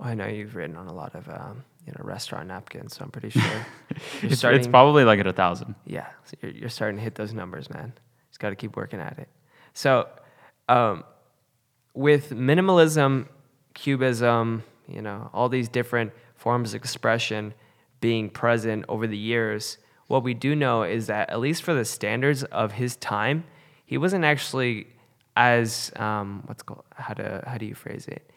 I 0.00 0.14
know 0.14 0.26
you've 0.26 0.56
written 0.56 0.76
on 0.76 0.88
a 0.88 0.92
lot 0.92 1.14
of 1.14 1.28
um, 1.28 1.64
you 1.86 1.92
know 1.92 2.04
restaurant 2.04 2.48
napkins, 2.48 2.96
so 2.96 3.04
I'm 3.04 3.10
pretty 3.10 3.30
sure 3.38 3.66
It's, 4.22 4.38
starting. 4.38 4.58
it's 4.60 4.68
probably 4.68 5.04
like 5.04 5.20
at 5.20 5.26
a 5.26 5.32
thousand. 5.32 5.74
yeah, 5.86 6.08
so 6.24 6.34
you're, 6.42 6.50
you're 6.52 6.68
starting 6.68 6.96
to 6.98 7.02
hit 7.02 7.14
those 7.14 7.32
numbers, 7.32 7.70
man. 7.70 7.92
Just 8.30 8.40
got 8.40 8.50
to 8.50 8.56
keep 8.56 8.76
working 8.76 9.00
at 9.00 9.18
it. 9.18 9.28
So, 9.72 10.08
um, 10.68 11.04
with 11.94 12.30
minimalism, 12.30 13.28
cubism, 13.74 14.62
you 14.88 15.00
know, 15.00 15.30
all 15.32 15.48
these 15.48 15.68
different 15.68 16.12
forms 16.34 16.74
of 16.74 16.80
expression 16.80 17.54
being 18.00 18.28
present 18.28 18.84
over 18.88 19.06
the 19.06 19.16
years, 19.16 19.78
what 20.08 20.22
we 20.22 20.34
do 20.34 20.54
know 20.54 20.82
is 20.82 21.06
that 21.06 21.30
at 21.30 21.40
least 21.40 21.62
for 21.62 21.72
the 21.72 21.84
standards 21.84 22.42
of 22.44 22.72
his 22.72 22.96
time, 22.96 23.44
he 23.84 23.98
wasn't 23.98 24.24
actually 24.24 24.86
as 25.36 25.92
um, 25.96 26.42
what's 26.46 26.62
called 26.62 26.84
how 26.94 27.14
to 27.14 27.42
how 27.46 27.58
do 27.58 27.66
you 27.66 27.74
phrase 27.74 28.06
it 28.06 28.30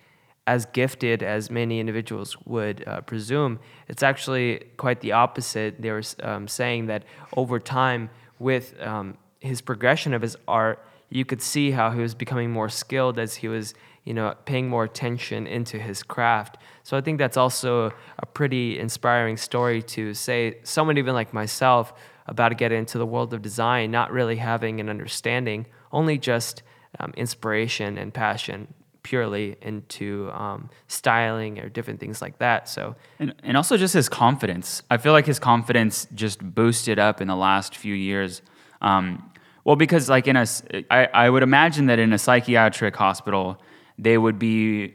as 0.47 0.65
gifted 0.67 1.21
as 1.21 1.51
many 1.51 1.79
individuals 1.79 2.37
would 2.45 2.87
uh, 2.87 3.01
presume. 3.01 3.59
It's 3.89 4.01
actually 4.01 4.63
quite 4.77 5.01
the 5.01 5.11
opposite. 5.11 5.81
They 5.81 5.91
were 5.91 6.03
um, 6.23 6.47
saying 6.47 6.85
that 6.87 7.03
over 7.35 7.59
time, 7.59 8.09
with 8.39 8.81
um, 8.81 9.17
his 9.39 9.61
progression 9.61 10.13
of 10.13 10.21
his 10.21 10.37
art, 10.47 10.83
you 11.09 11.25
could 11.25 11.41
see 11.41 11.71
how 11.71 11.91
he 11.91 11.99
was 11.99 12.15
becoming 12.15 12.49
more 12.51 12.69
skilled 12.69 13.19
as 13.19 13.35
he 13.35 13.47
was, 13.47 13.73
you 14.05 14.13
know, 14.13 14.35
paying 14.45 14.69
more 14.69 14.85
attention 14.85 15.47
into 15.47 15.79
his 15.79 16.01
craft. 16.01 16.57
So 16.83 16.95
I 16.95 17.01
think 17.01 17.17
that's 17.17 17.37
also 17.37 17.91
a 18.19 18.25
pretty 18.25 18.79
inspiring 18.79 19.37
story 19.37 19.81
to 19.83 20.13
say. 20.13 20.59
Someone 20.63 20.97
even 20.97 21.13
like 21.13 21.33
myself, 21.33 21.93
about 22.27 22.49
to 22.49 22.55
get 22.55 22.71
into 22.71 22.97
the 22.97 23.05
world 23.05 23.33
of 23.33 23.41
design, 23.41 23.91
not 23.91 24.11
really 24.11 24.37
having 24.37 24.79
an 24.79 24.89
understanding, 24.89 25.65
only 25.91 26.17
just 26.17 26.63
um, 26.99 27.13
inspiration 27.15 27.97
and 27.97 28.13
passion 28.13 28.73
purely 29.03 29.55
into 29.61 30.29
um, 30.33 30.69
styling 30.89 31.59
or 31.59 31.69
different 31.69 31.97
things 31.97 32.21
like 32.21 32.39
that. 32.39 32.67
So, 32.67 32.95
and, 33.19 33.33
and 33.41 33.55
also 33.55 33.77
just 33.77 33.93
his 33.93 34.09
confidence. 34.09 34.83
I 34.91 34.97
feel 34.97 35.13
like 35.13 35.25
his 35.25 35.39
confidence 35.39 36.07
just 36.13 36.41
boosted 36.41 36.99
up 36.99 37.21
in 37.21 37.29
the 37.29 37.35
last 37.35 37.77
few 37.77 37.95
years. 37.95 38.41
Um, 38.81 39.31
well, 39.63 39.77
because 39.77 40.09
like 40.09 40.27
in 40.27 40.35
a, 40.35 40.45
I, 40.91 41.07
I 41.13 41.29
would 41.29 41.43
imagine 41.43 41.85
that 41.85 41.99
in 41.99 42.11
a 42.11 42.17
psychiatric 42.17 42.97
hospital, 42.97 43.61
they 43.97 44.17
would 44.17 44.37
be 44.37 44.93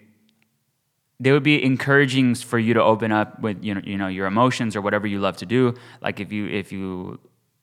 they 1.23 1.31
would 1.31 1.45
be 1.45 1.63
encouraging 1.63 2.35
for 2.35 2.59
you 2.59 2.75
to 2.75 2.83
open 2.83 3.13
up 3.13 3.41
with 3.41 3.63
you 3.63 3.75
know 3.75 3.81
you 3.85 3.97
know 3.97 4.09
your 4.09 4.27
emotions 4.27 4.75
or 4.75 4.81
whatever 4.81 5.07
you 5.07 5.21
love 5.21 5.37
to 5.39 5.47
do. 5.47 5.75
Like 6.01 6.19
if 6.19 6.33
you 6.33 6.49
if 6.49 6.73
you 6.73 7.21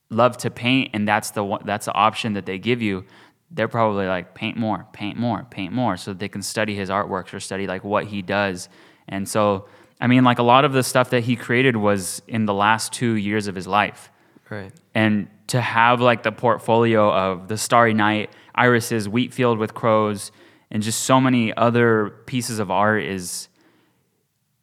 love 0.09 0.37
to 0.37 0.49
paint 0.49 0.91
and 0.93 1.07
that's 1.07 1.31
the 1.31 1.57
that's 1.65 1.85
the 1.85 1.93
option 1.93 2.33
that 2.33 2.45
they 2.45 2.57
give 2.57 2.81
you, 2.81 3.03
they're 3.51 3.67
probably 3.67 4.07
like 4.07 4.33
paint 4.33 4.55
more, 4.57 4.87
paint 4.93 5.17
more, 5.17 5.45
paint 5.49 5.73
more, 5.73 5.97
so 5.97 6.13
they 6.13 6.29
can 6.29 6.41
study 6.41 6.73
his 6.73 6.89
artworks 6.89 7.33
or 7.33 7.41
study 7.41 7.67
like 7.67 7.83
what 7.83 8.05
he 8.05 8.21
does. 8.21 8.69
And 9.09 9.27
so 9.27 9.67
I 9.99 10.07
mean, 10.07 10.23
like 10.23 10.39
a 10.39 10.43
lot 10.43 10.63
of 10.63 10.71
the 10.71 10.83
stuff 10.83 11.09
that 11.09 11.25
he 11.25 11.35
created 11.35 11.75
was 11.75 12.21
in 12.27 12.45
the 12.45 12.53
last 12.53 12.93
two 12.93 13.15
years 13.15 13.47
of 13.47 13.55
his 13.55 13.67
life. 13.67 14.09
Right. 14.49 14.71
And 14.95 15.27
to 15.47 15.59
have 15.59 15.99
like 15.99 16.23
the 16.23 16.31
portfolio 16.31 17.11
of 17.11 17.49
the 17.49 17.57
Starry 17.57 17.93
Night, 17.93 18.31
irises, 18.55 19.09
wheat 19.09 19.33
field 19.33 19.57
with 19.59 19.73
crows, 19.73 20.31
and 20.71 20.81
just 20.81 21.01
so 21.01 21.19
many 21.19 21.53
other 21.55 22.11
pieces 22.25 22.59
of 22.59 22.71
art 22.71 23.03
is 23.03 23.48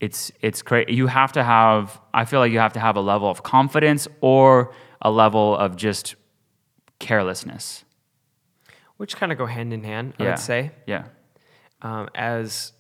it's 0.01 0.31
it's 0.41 0.63
great. 0.63 0.89
You 0.91 1.07
have 1.07 1.33
to 1.33 1.43
have 1.45 2.01
I 2.13 2.25
feel 2.25 2.41
like 2.41 2.53
you 2.53 2.59
have 2.59 2.73
to 2.75 2.81
have 2.81 2.97
a 2.97 3.01
level 3.01 3.31
of 3.31 3.43
confidence 3.43 4.07
or 4.21 4.73
a 5.03 5.11
level 5.11 5.57
of 5.57 5.77
just 5.77 6.15
carelessness. 6.99 7.85
Which 8.97 9.17
kind 9.17 9.31
of 9.33 9.39
go 9.39 9.47
hand 9.47 9.73
in 9.73 9.85
hand, 9.85 10.15
I 10.19 10.23
Yeah. 10.25 10.31
would 10.31 10.39
say. 10.39 10.71
Yeah. 10.87 11.05
Um, 11.83 12.09
as 12.15 12.73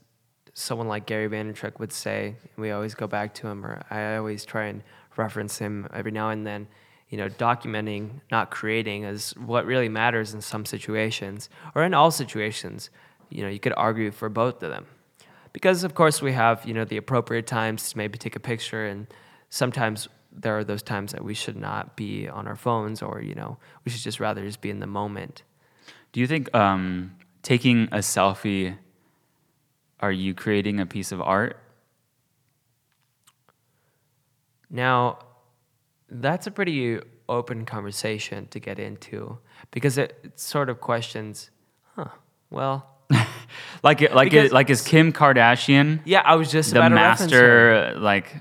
someone 0.55 0.89
like 0.89 1.05
Gary 1.07 1.29
Vaynerchuk 1.29 1.79
would 1.79 1.93
say, 1.93 2.37
we 2.57 2.71
always 2.71 2.95
go 2.95 3.07
back 3.07 3.35
to 3.35 3.47
him, 3.49 3.65
or 3.65 3.83
I 3.91 4.17
always 4.17 4.45
try 4.47 4.65
and 4.67 4.83
reference 5.17 5.59
him 5.59 5.87
every 5.93 6.11
now 6.13 6.31
and 6.31 6.47
then. 6.47 6.69
You 7.11 7.19
know, 7.19 7.29
documenting, 7.29 8.21
not 8.33 8.51
creating, 8.51 9.05
is 9.05 9.33
what 9.37 9.65
really 9.67 9.89
matters 9.89 10.35
in 10.35 10.41
some 10.41 10.65
situations, 10.65 11.49
or 11.75 11.85
in 11.85 11.95
all 11.95 12.11
situations. 12.11 12.91
You 13.29 13.43
know, 13.43 13.49
you 13.49 13.61
could 13.61 13.75
argue 13.77 14.11
for 14.11 14.29
both 14.29 14.63
of 14.63 14.71
them, 14.71 14.87
because 15.57 15.85
of 15.85 15.95
course 15.95 16.21
we 16.21 16.33
have 16.33 16.67
you 16.67 16.75
know 16.75 16.85
the 16.85 16.99
appropriate 16.99 17.47
times 17.47 17.89
to 17.89 17.97
maybe 17.97 18.19
take 18.19 18.37
a 18.37 18.39
picture, 18.53 18.85
and 18.85 19.07
sometimes 19.49 20.07
there 20.31 20.59
are 20.59 20.65
those 20.65 20.83
times 20.83 21.13
that 21.13 21.25
we 21.25 21.33
should 21.33 21.57
not 21.57 21.97
be 21.97 22.29
on 22.29 22.47
our 22.47 22.57
phones, 22.57 23.01
or 23.01 23.23
you 23.23 23.35
know, 23.35 23.57
we 23.83 23.91
should 23.91 24.03
just 24.03 24.21
rather 24.21 24.45
just 24.45 24.61
be 24.61 24.69
in 24.69 24.81
the 24.81 24.87
moment. 24.87 25.45
Do 26.13 26.21
you 26.21 26.27
think 26.27 26.55
um, 26.55 27.17
taking 27.43 27.85
a 27.85 28.01
selfie, 28.01 28.77
are 29.99 30.13
you 30.13 30.35
creating 30.35 30.79
a 30.79 30.85
piece 30.85 31.11
of 31.11 31.23
art? 31.23 31.59
Now, 34.69 35.21
that's 36.11 36.47
a 36.47 36.51
pretty 36.51 37.01
open 37.31 37.65
conversation 37.65 38.47
to 38.49 38.61
get 38.61 38.79
into 38.79 39.39
because 39.71 39.97
it, 39.97 40.19
it 40.23 40.39
sort 40.39 40.69
of 40.69 40.83
questions, 40.83 41.49
huh, 41.95 42.09
well, 42.51 42.96
Like 43.83 44.03
it, 44.03 44.15
like 44.15 44.31
Because- 44.31 44.53
like 44.53 44.71
is 44.71 44.83
Kim 44.83 45.13
Kardashian 45.13 46.01
yeah, 46.05 46.23
I 46.25 46.35
was 46.37 46.51
just 46.51 46.73
the 46.73 46.79
about 46.79 46.89
to 46.89 46.95
master? 46.95 47.95
Like 47.97 48.35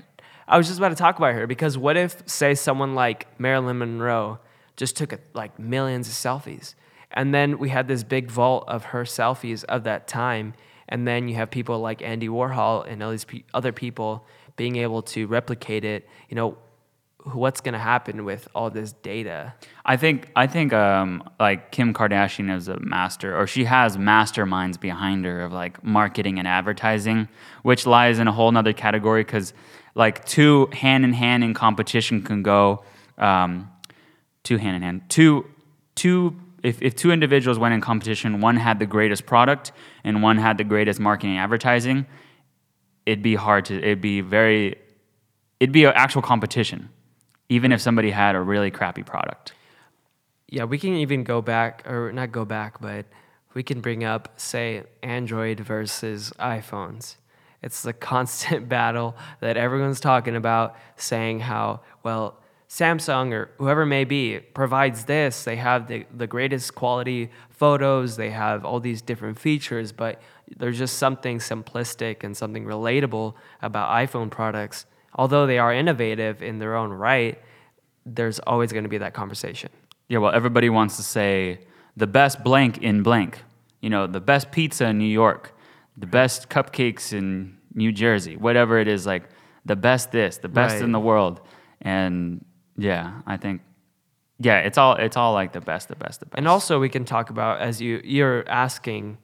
I 0.48 0.56
was 0.56 0.66
just 0.66 0.78
about 0.78 0.88
to 0.88 0.94
talk 0.96 1.18
about 1.18 1.34
her 1.34 1.46
because 1.46 1.76
what 1.78 1.96
if, 1.96 2.22
say, 2.28 2.54
someone 2.54 2.94
like 2.94 3.26
Marilyn 3.38 3.78
Monroe 3.78 4.38
just 4.76 4.96
took 4.96 5.14
like 5.34 5.58
millions 5.58 6.08
of 6.08 6.14
selfies, 6.14 6.74
and 7.12 7.34
then 7.34 7.58
we 7.58 7.68
had 7.68 7.86
this 7.86 8.02
big 8.02 8.30
vault 8.30 8.64
of 8.66 8.86
her 8.86 9.04
selfies 9.04 9.62
of 9.64 9.84
that 9.84 10.08
time, 10.08 10.54
and 10.88 11.06
then 11.06 11.28
you 11.28 11.34
have 11.36 11.50
people 11.50 11.78
like 11.80 12.02
Andy 12.02 12.28
Warhol 12.28 12.86
and 12.90 13.02
all 13.02 13.10
these 13.10 13.24
pe- 13.24 13.42
other 13.54 13.72
people 13.72 14.26
being 14.56 14.76
able 14.76 15.02
to 15.02 15.26
replicate 15.26 15.84
it. 15.84 16.08
You 16.28 16.36
know, 16.36 16.58
what's 17.32 17.60
going 17.60 17.72
to 17.72 17.78
happen 17.78 18.24
with 18.24 18.48
all 18.54 18.70
this 18.70 18.92
data? 18.92 19.54
I 19.84 19.96
think 19.96 20.30
I 20.36 20.46
think 20.46 20.72
um, 20.72 21.28
like 21.40 21.72
Kim 21.72 21.92
Kardashian 21.92 22.54
is 22.54 22.68
a 22.68 22.78
master, 22.80 23.36
or 23.36 23.46
she 23.46 23.64
has 23.64 23.96
masterminds 23.96 24.78
behind 24.78 25.24
her 25.24 25.42
of 25.42 25.52
like 25.52 25.82
marketing 25.82 26.38
and 26.38 26.46
advertising, 26.46 27.28
which 27.62 27.86
lies 27.86 28.18
in 28.18 28.28
a 28.28 28.32
whole 28.32 28.50
nother 28.52 28.72
category 28.72 29.24
because 29.24 29.52
like 29.94 30.24
two 30.24 30.68
hand 30.72 31.04
in 31.04 31.12
hand 31.12 31.42
in 31.42 31.54
competition 31.54 32.22
can 32.22 32.42
go 32.42 32.84
um, 33.18 33.70
two 34.44 34.56
hand 34.56 34.76
in 34.76 34.82
hand 34.82 35.02
two 35.08 35.46
two 35.94 36.36
if, 36.62 36.82
if 36.82 36.96
two 36.96 37.12
individuals 37.12 37.60
went 37.60 37.74
in 37.74 37.80
competition, 37.80 38.40
one 38.40 38.56
had 38.56 38.80
the 38.80 38.86
greatest 38.86 39.24
product 39.24 39.70
and 40.02 40.20
one 40.20 40.36
had 40.36 40.58
the 40.58 40.64
greatest 40.64 40.98
marketing 40.98 41.36
and 41.36 41.40
advertising, 41.40 42.06
it'd 43.04 43.22
be 43.22 43.36
hard 43.36 43.64
to 43.66 43.76
it'd 43.76 44.00
be 44.00 44.20
very 44.20 44.74
it'd 45.60 45.72
be 45.72 45.84
an 45.84 45.92
actual 45.94 46.22
competition, 46.22 46.88
even 47.48 47.72
if 47.72 47.80
somebody 47.80 48.10
had 48.10 48.34
a 48.34 48.40
really 48.40 48.70
crappy 48.70 49.02
product. 49.02 49.52
Yeah, 50.48 50.64
we 50.64 50.78
can 50.78 50.94
even 50.94 51.24
go 51.24 51.42
back, 51.42 51.88
or 51.88 52.12
not 52.12 52.32
go 52.32 52.44
back, 52.44 52.80
but 52.80 53.06
we 53.54 53.62
can 53.62 53.80
bring 53.80 54.04
up, 54.04 54.32
say, 54.36 54.84
Android 55.02 55.60
versus 55.60 56.32
iPhones. 56.38 57.16
It's 57.62 57.82
the 57.82 57.92
constant 58.12 58.68
battle 58.68 59.16
that 59.40 59.56
everyone's 59.56 60.00
talking 60.00 60.36
about, 60.36 60.76
saying 60.96 61.40
how, 61.40 61.80
well, 62.02 62.38
Samsung 62.68 63.32
or 63.32 63.50
whoever 63.58 63.86
may 63.86 64.04
be 64.04 64.40
provides 64.40 65.04
this. 65.04 65.44
They 65.44 65.56
have 65.56 65.86
the, 65.86 66.04
the 66.14 66.26
greatest 66.26 66.74
quality 66.74 67.30
photos, 67.50 68.16
they 68.16 68.30
have 68.30 68.64
all 68.64 68.80
these 68.80 69.00
different 69.00 69.38
features, 69.38 69.92
but 69.92 70.20
there's 70.56 70.78
just 70.78 70.98
something 70.98 71.38
simplistic 71.38 72.22
and 72.22 72.36
something 72.36 72.64
relatable 72.64 73.34
about 73.62 73.90
iPhone 73.90 74.30
products. 74.30 74.86
Although 75.16 75.46
they 75.46 75.58
are 75.58 75.72
innovative 75.72 76.42
in 76.42 76.58
their 76.58 76.76
own 76.76 76.90
right, 76.90 77.40
there's 78.04 78.38
always 78.40 78.70
going 78.72 78.84
to 78.84 78.88
be 78.90 78.98
that 78.98 79.14
conversation. 79.14 79.70
Yeah, 80.08 80.18
well, 80.18 80.32
everybody 80.32 80.68
wants 80.68 80.96
to 80.98 81.02
say 81.02 81.60
the 81.96 82.06
best 82.06 82.44
blank 82.44 82.78
in 82.78 83.02
blank. 83.02 83.42
You 83.80 83.90
know, 83.90 84.06
the 84.06 84.20
best 84.20 84.52
pizza 84.52 84.86
in 84.86 84.98
New 84.98 85.08
York, 85.08 85.56
the 85.96 86.06
best 86.06 86.48
cupcakes 86.48 87.12
in 87.12 87.56
New 87.74 87.90
Jersey, 87.92 88.36
whatever 88.36 88.78
it 88.78 88.88
is, 88.88 89.06
like 89.06 89.24
the 89.64 89.76
best 89.76 90.12
this, 90.12 90.38
the 90.38 90.48
best 90.48 90.74
Right. 90.74 90.82
in 90.82 90.92
the 90.92 91.00
world. 91.00 91.40
And 91.80 92.44
yeah, 92.76 93.20
I 93.26 93.36
think 93.36 93.62
yeah, 94.38 94.58
it's 94.58 94.76
all 94.78 94.94
it's 94.96 95.16
all 95.16 95.32
like 95.32 95.52
the 95.52 95.60
best, 95.62 95.88
the 95.88 95.96
best, 95.96 96.20
the 96.20 96.26
best. 96.26 96.38
And 96.38 96.46
also, 96.46 96.78
we 96.78 96.88
can 96.90 97.04
talk 97.06 97.30
about 97.30 97.60
as 97.60 97.80
you 97.80 98.00
you're 98.04 98.46
asking, 98.48 99.18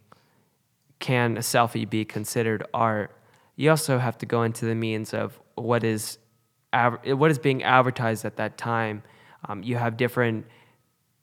can 1.00 1.36
a 1.36 1.40
selfie 1.40 1.88
be 1.88 2.04
considered 2.04 2.64
art? 2.72 3.10
You 3.56 3.70
also 3.70 3.98
have 3.98 4.18
to 4.18 4.26
go 4.26 4.42
into 4.42 4.64
the 4.64 4.74
means 4.74 5.12
of 5.14 5.40
what 5.54 5.84
is 5.84 6.18
what 6.72 7.30
is 7.30 7.38
being 7.38 7.62
advertised 7.62 8.24
at 8.24 8.36
that 8.36 8.56
time. 8.56 9.02
Um, 9.46 9.62
you 9.62 9.76
have 9.76 9.96
different 9.96 10.46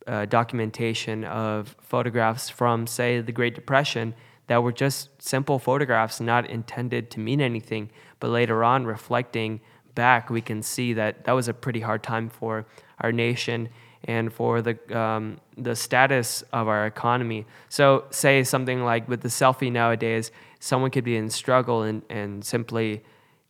uh, 0.06 0.26
documentation 0.26 1.24
of 1.24 1.76
photographs 1.82 2.50
from, 2.50 2.86
say, 2.86 3.22
the 3.22 3.32
Great 3.32 3.56
Depression 3.56 4.14
that 4.48 4.64
were 4.64 4.72
just 4.72 5.10
simple 5.22 5.60
photographs, 5.60 6.20
not 6.20 6.50
intended 6.50 7.12
to 7.12 7.20
mean 7.20 7.42
anything. 7.42 7.90
But 8.20 8.30
later 8.30 8.64
on, 8.64 8.86
reflecting 8.86 9.62
back, 9.96 10.30
we 10.30 10.42
can 10.42 10.62
see 10.62 10.94
that 10.94 11.26
that 11.26 11.34
was 11.34 11.48
a 11.48 11.54
pretty 11.54 11.80
hard 11.80 12.04
time 12.04 12.30
for 12.30 12.66
our 13.02 13.12
nation 13.12 13.70
and 14.06 14.32
for 14.32 14.62
the 14.62 14.98
um, 14.98 15.40
the 15.58 15.76
status 15.76 16.44
of 16.54 16.68
our 16.68 16.86
economy. 16.86 17.46
So, 17.68 18.06
say 18.10 18.44
something 18.44 18.84
like 18.84 19.08
with 19.08 19.22
the 19.22 19.30
selfie 19.30 19.72
nowadays, 19.72 20.32
someone 20.60 20.92
could 20.92 21.04
be 21.04 21.16
in 21.16 21.30
struggle 21.30 21.84
and, 21.84 22.04
and 22.10 22.44
simply 22.44 23.04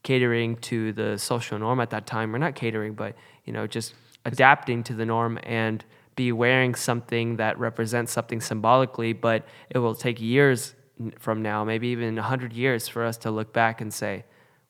catering 0.04 0.56
to 0.58 0.93
the 0.93 1.17
social 1.17 1.60
norm 1.60 1.80
at 1.80 1.89
that 1.89 2.06
time, 2.06 2.34
or 2.36 2.39
not 2.39 2.56
catering, 2.56 2.93
but 2.93 3.15
you 3.45 3.54
know, 3.54 3.67
just 3.67 3.93
adapting 4.26 4.84
to 4.84 4.93
the 4.93 5.06
norm 5.06 5.39
and 5.43 5.84
be 6.15 6.32
wearing 6.32 6.76
something 6.76 7.38
that 7.38 7.58
represents 7.58 8.12
something 8.12 8.41
symbolically, 8.41 9.13
but 9.13 9.45
it 9.69 9.80
will 9.80 9.95
take 9.95 10.19
years 10.22 10.76
from 11.17 11.41
now, 11.41 11.63
maybe 11.63 11.88
even 11.88 12.15
100 12.15 12.54
years 12.54 12.88
for 12.88 13.06
us 13.06 13.17
to 13.17 13.32
look 13.32 13.54
back 13.54 13.80
and 13.80 13.93
say, 13.93 14.26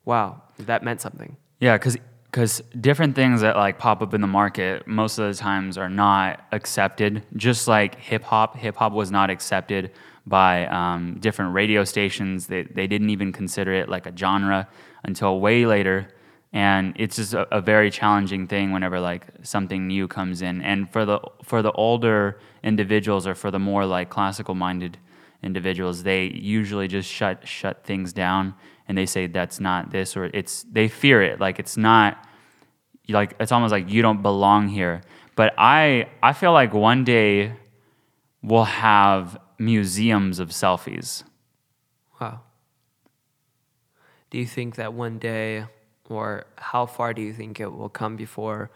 wow, 0.06 0.41
that 0.60 0.84
meant 0.84 1.02
something. 1.02 1.36
Yeah, 1.60 1.78
because 1.78 1.97
because 2.32 2.62
different 2.80 3.15
things 3.15 3.41
that 3.41 3.56
like 3.56 3.80
pop 3.80 4.04
up 4.04 4.13
in 4.13 4.21
the 4.21 4.28
market 4.28 4.86
most 4.88 5.17
of 5.17 5.28
the 5.28 5.34
times 5.41 5.80
are 5.80 5.89
not 5.89 6.45
accepted. 6.52 7.23
Just 7.36 7.67
like 7.67 7.95
hip 7.95 8.23
hop, 8.23 8.56
hip 8.56 8.75
hop 8.75 8.93
was 8.93 9.10
not 9.10 9.32
accepted 9.32 9.91
by 10.29 10.67
um, 10.67 11.17
different 11.19 11.53
radio 11.53 11.83
stations. 11.83 12.47
They 12.47 12.63
they 12.63 12.87
didn't 12.87 13.09
even 13.09 13.31
consider 13.31 13.73
it 13.73 13.89
like 13.89 14.05
a 14.05 14.15
genre 14.15 14.67
until 15.03 15.39
way 15.39 15.65
later. 15.65 16.07
And 16.51 16.95
it's 16.97 17.17
just 17.17 17.33
a, 17.33 17.47
a 17.55 17.61
very 17.61 17.91
challenging 17.91 18.47
thing 18.47 18.71
whenever 18.71 18.99
like 18.99 19.27
something 19.43 19.87
new 19.87 20.07
comes 20.07 20.41
in. 20.41 20.61
And 20.61 20.89
for 20.89 21.05
the 21.05 21.19
for 21.43 21.61
the 21.61 21.71
older 21.73 22.39
individuals 22.63 23.27
or 23.27 23.35
for 23.35 23.51
the 23.51 23.59
more 23.59 23.85
like 23.85 24.09
classical 24.09 24.55
minded 24.55 24.97
individuals, 25.43 26.03
they 26.03 26.25
usually 26.25 26.87
just 26.87 27.09
shut 27.09 27.47
shut 27.47 27.83
things 27.83 28.13
down 28.13 28.53
and 28.87 28.97
they 28.97 29.05
say 29.05 29.27
that's 29.27 29.59
not 29.59 29.91
this 29.91 30.17
or 30.17 30.25
it's 30.33 30.63
they 30.71 30.87
fear 30.87 31.21
it 31.21 31.39
like 31.39 31.59
it's 31.59 31.77
not 31.77 32.25
like 33.07 33.35
it's 33.39 33.51
almost 33.51 33.71
like 33.71 33.89
you 33.89 34.01
don't 34.01 34.21
belong 34.21 34.67
here. 34.67 35.01
But 35.35 35.53
I 35.57 36.07
I 36.21 36.33
feel 36.33 36.51
like 36.51 36.73
one 36.73 37.03
day 37.03 37.53
we'll 38.41 38.63
have 38.63 39.37
museums 39.59 40.39
of 40.39 40.49
selfies. 40.49 41.23
Wow. 42.19 42.41
Do 44.29 44.37
you 44.37 44.45
think 44.45 44.75
that 44.75 44.93
one 44.93 45.19
day, 45.19 45.65
or 46.09 46.45
how 46.55 46.85
far 46.85 47.13
do 47.13 47.21
you 47.21 47.33
think 47.33 47.59
it 47.59 47.71
will 47.71 47.89
come 47.89 48.15
before 48.15 48.71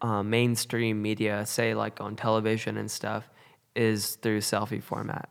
uh, 0.00 0.22
mainstream 0.22 1.00
media, 1.00 1.46
say 1.46 1.74
like 1.74 2.00
on 2.00 2.16
television 2.16 2.76
and 2.76 2.90
stuff, 2.90 3.28
is 3.74 4.16
through 4.16 4.40
selfie 4.40 4.82
format? 4.82 5.28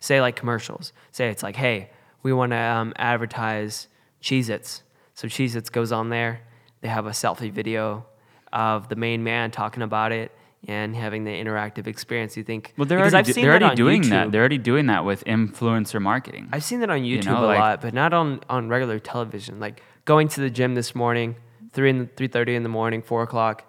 Say 0.00 0.20
like 0.20 0.36
commercials. 0.36 0.92
Say 1.12 1.28
it's 1.28 1.42
like, 1.42 1.56
hey, 1.56 1.90
we 2.22 2.32
want 2.32 2.50
to 2.50 2.56
um, 2.56 2.92
advertise 2.96 3.88
Cheez 4.20 4.48
Its. 4.48 4.82
So 5.14 5.28
Cheez 5.28 5.54
Its 5.54 5.70
goes 5.70 5.92
on 5.92 6.08
there. 6.08 6.40
They 6.80 6.88
have 6.88 7.06
a 7.06 7.10
selfie 7.10 7.52
video 7.52 8.06
of 8.52 8.88
the 8.88 8.96
main 8.96 9.22
man 9.22 9.50
talking 9.50 9.82
about 9.82 10.12
it 10.12 10.32
and 10.68 10.94
having 10.94 11.24
the 11.24 11.30
interactive 11.30 11.86
experience. 11.86 12.36
You 12.36 12.44
think? 12.44 12.72
Well, 12.76 12.86
they're 12.86 12.98
because 12.98 13.14
already, 13.14 13.28
I've 13.28 13.34
seen 13.34 13.44
they're 13.44 13.52
that 13.58 13.62
already 13.62 13.76
doing 13.76 14.02
YouTube. 14.02 14.10
that. 14.10 14.32
They're 14.32 14.40
already 14.40 14.58
doing 14.58 14.86
that 14.86 15.04
with 15.04 15.24
influencer 15.24 16.00
marketing. 16.00 16.48
I've 16.52 16.64
seen 16.64 16.80
that 16.80 16.90
on 16.90 17.00
YouTube 17.00 17.26
know, 17.26 17.44
a 17.44 17.46
like- 17.46 17.58
lot, 17.58 17.80
but 17.80 17.94
not 17.94 18.12
on, 18.12 18.40
on 18.48 18.68
regular 18.68 18.98
television. 18.98 19.60
Like 19.60 19.82
going 20.04 20.28
to 20.28 20.40
the 20.40 20.50
gym 20.50 20.74
this 20.74 20.94
morning, 20.94 21.36
three 21.72 21.90
in 21.90 22.08
three 22.16 22.28
thirty 22.28 22.54
in 22.54 22.62
the 22.62 22.68
morning, 22.68 23.02
four 23.02 23.22
o'clock. 23.22 23.68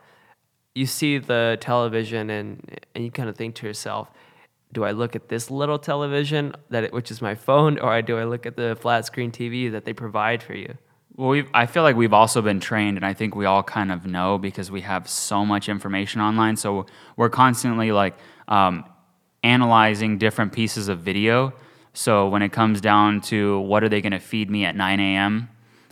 You 0.75 0.86
see 0.88 1.19
the 1.19 1.58
television, 1.62 2.29
and 2.29 2.79
and 2.95 3.03
you 3.03 3.12
kind 3.12 3.29
of 3.29 3.36
think 3.36 3.56
to 3.56 3.67
yourself, 3.67 4.10
do 4.71 4.84
I 4.84 4.91
look 4.91 5.15
at 5.15 5.29
this 5.29 5.51
little 5.51 5.77
television 5.77 6.56
that 6.69 6.84
it, 6.86 6.93
which 6.93 7.12
is 7.12 7.21
my 7.21 7.36
phone, 7.36 7.77
or 7.79 8.01
do 8.01 8.17
I 8.17 8.23
look 8.23 8.45
at 8.45 8.56
the 8.56 8.75
flat 8.79 9.06
screen 9.06 9.32
TV 9.32 9.71
that 9.71 9.86
they 9.86 9.93
provide 9.93 10.41
for 10.41 10.56
you? 10.56 10.77
Well, 11.15 11.30
we've, 11.30 11.49
I 11.54 11.67
feel 11.67 11.84
like 11.84 11.95
we've 11.95 12.13
also 12.13 12.41
been 12.41 12.60
trained, 12.60 12.97
and 12.97 13.06
I 13.06 13.13
think 13.13 13.36
we 13.36 13.45
all 13.45 13.62
kind 13.62 13.91
of 13.91 14.08
know 14.08 14.39
because 14.39 14.71
we 14.71 14.82
have 14.82 15.08
so 15.08 15.45
much 15.45 15.69
information 15.69 16.21
online. 16.21 16.56
So 16.56 16.88
we're 17.15 17.30
constantly 17.30 17.91
like 17.91 18.15
um, 18.47 18.86
analyzing 19.43 20.17
different 20.17 20.54
pieces 20.54 20.88
of 20.88 20.99
video. 20.99 21.54
So 21.93 22.28
when 22.30 22.41
it 22.41 22.52
comes 22.52 22.82
down 22.82 23.21
to 23.21 23.60
what 23.60 23.84
are 23.84 23.89
they 23.89 24.02
going 24.02 24.13
to 24.13 24.19
feed 24.19 24.49
me 24.49 24.65
at 24.65 24.76
9 24.76 24.99
a.m., 24.99 25.49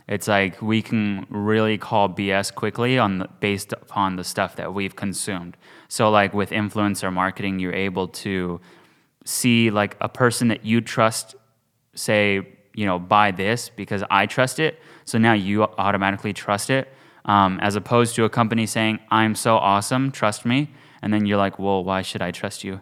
it's 0.08 0.26
like 0.26 0.60
we 0.60 0.82
can 0.82 1.26
really 1.30 1.78
call 1.78 2.08
BS 2.08 2.52
quickly 2.52 2.98
on 2.98 3.18
the, 3.18 3.28
based 3.38 3.72
upon 3.72 4.16
the 4.16 4.24
stuff 4.24 4.56
that 4.56 4.74
we've 4.74 4.96
consumed. 4.96 5.56
So 5.86 6.10
like 6.10 6.34
with 6.34 6.50
influencer 6.50 7.12
marketing, 7.12 7.60
you're 7.60 7.72
able 7.72 8.08
to 8.08 8.60
see 9.24 9.70
like 9.70 9.96
a 10.00 10.08
person 10.08 10.48
that 10.48 10.64
you 10.64 10.80
trust 10.80 11.36
say, 11.94 12.58
you 12.74 12.86
know, 12.86 12.98
buy 12.98 13.30
this 13.30 13.68
because 13.68 14.02
I 14.10 14.26
trust 14.26 14.58
it. 14.58 14.78
So 15.04 15.18
now 15.18 15.32
you 15.32 15.62
automatically 15.62 16.32
trust 16.32 16.70
it, 16.70 16.92
um, 17.24 17.58
as 17.60 17.76
opposed 17.76 18.14
to 18.16 18.24
a 18.24 18.30
company 18.30 18.66
saying, 18.66 19.00
I'm 19.10 19.34
so 19.34 19.56
awesome, 19.56 20.10
trust 20.10 20.44
me. 20.44 20.70
And 21.02 21.12
then 21.12 21.26
you're 21.26 21.38
like, 21.38 21.58
well, 21.58 21.82
why 21.84 22.02
should 22.02 22.22
I 22.22 22.30
trust 22.30 22.64
you? 22.64 22.80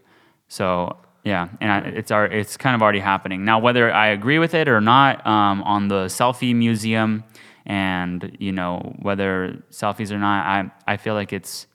So 0.48 0.96
yeah, 1.24 1.48
and 1.61 1.70
I, 1.70 1.79
it's 1.90 2.11
our, 2.11 2.26
it's 2.26 2.57
kind 2.57 2.74
of 2.74 2.83
already 2.83 3.00
happening 3.00 3.44
now. 3.44 3.59
Whether 3.59 3.92
I 3.92 4.09
agree 4.09 4.38
with 4.38 4.55
it 4.55 4.68
or 4.68 4.81
not, 4.81 5.26
um, 5.26 5.62
on 5.62 5.88
the 5.88 6.07
selfie 6.07 6.55
museum, 6.55 7.24
and 7.66 8.37
you 8.40 8.53
know 8.53 8.96
whether 9.00 9.62
selfies 9.70 10.11
or 10.11 10.18
not, 10.18 10.46
I 10.46 10.70
I 10.92 10.96
feel 10.96 11.14
like 11.14 11.33
it's 11.33 11.66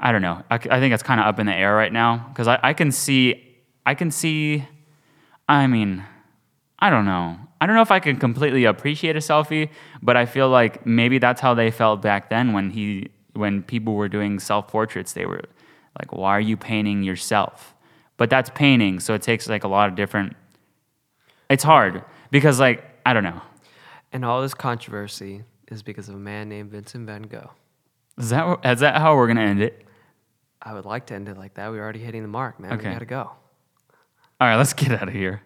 I 0.00 0.12
don't 0.12 0.22
know. 0.22 0.42
I, 0.50 0.54
I 0.54 0.80
think 0.80 0.94
it's 0.94 1.02
kind 1.02 1.20
of 1.20 1.26
up 1.26 1.38
in 1.38 1.46
the 1.46 1.54
air 1.54 1.74
right 1.74 1.92
now 1.92 2.26
because 2.28 2.48
I, 2.48 2.58
I 2.62 2.72
can 2.72 2.90
see, 2.90 3.58
I 3.84 3.94
can 3.94 4.10
see, 4.10 4.66
I 5.46 5.66
mean, 5.66 6.04
I 6.80 6.90
don't 6.90 7.04
know. 7.04 7.36
I 7.60 7.66
don't 7.66 7.76
know 7.76 7.82
if 7.82 7.90
I 7.90 8.00
can 8.00 8.16
completely 8.16 8.64
appreciate 8.64 9.16
a 9.16 9.20
selfie, 9.20 9.68
but 10.02 10.16
I 10.16 10.24
feel 10.24 10.48
like 10.48 10.86
maybe 10.86 11.18
that's 11.18 11.40
how 11.40 11.54
they 11.54 11.70
felt 11.70 12.00
back 12.00 12.30
then 12.30 12.52
when 12.52 12.70
he, 12.70 13.10
when 13.34 13.62
people 13.62 13.94
were 13.94 14.08
doing 14.08 14.38
self 14.38 14.68
portraits. 14.68 15.12
They 15.12 15.26
were 15.26 15.42
like, 15.98 16.12
why 16.12 16.30
are 16.30 16.40
you 16.40 16.56
painting 16.56 17.02
yourself? 17.02 17.74
But 18.16 18.30
that's 18.30 18.50
painting, 18.50 19.00
so 19.00 19.14
it 19.14 19.22
takes 19.22 19.48
like 19.48 19.64
a 19.64 19.68
lot 19.68 19.88
of 19.88 19.94
different. 19.94 20.36
It's 21.48 21.64
hard 21.64 22.04
because 22.30 22.60
like 22.60 22.84
I 23.04 23.12
don't 23.12 23.24
know. 23.24 23.40
And 24.12 24.24
all 24.24 24.42
this 24.42 24.54
controversy 24.54 25.44
is 25.68 25.82
because 25.82 26.08
of 26.08 26.14
a 26.14 26.18
man 26.18 26.48
named 26.48 26.70
Vincent 26.70 27.06
Van 27.06 27.22
Gogh. 27.22 27.50
Is 28.18 28.30
that 28.30 28.58
is 28.64 28.80
that 28.80 29.00
how 29.00 29.16
we're 29.16 29.26
gonna 29.26 29.42
end 29.42 29.62
it? 29.62 29.86
I 30.62 30.74
would 30.74 30.84
like 30.84 31.06
to 31.06 31.14
end 31.14 31.28
it 31.28 31.38
like 31.38 31.54
that. 31.54 31.70
We're 31.70 31.82
already 31.82 32.00
hitting 32.00 32.22
the 32.22 32.28
mark, 32.28 32.60
man. 32.60 32.74
Okay. 32.74 32.88
We 32.88 32.92
gotta 32.92 33.06
go. 33.06 33.32
All 34.40 34.48
right, 34.48 34.56
let's 34.56 34.72
get 34.72 34.92
out 34.92 35.08
of 35.08 35.14
here. 35.14 35.42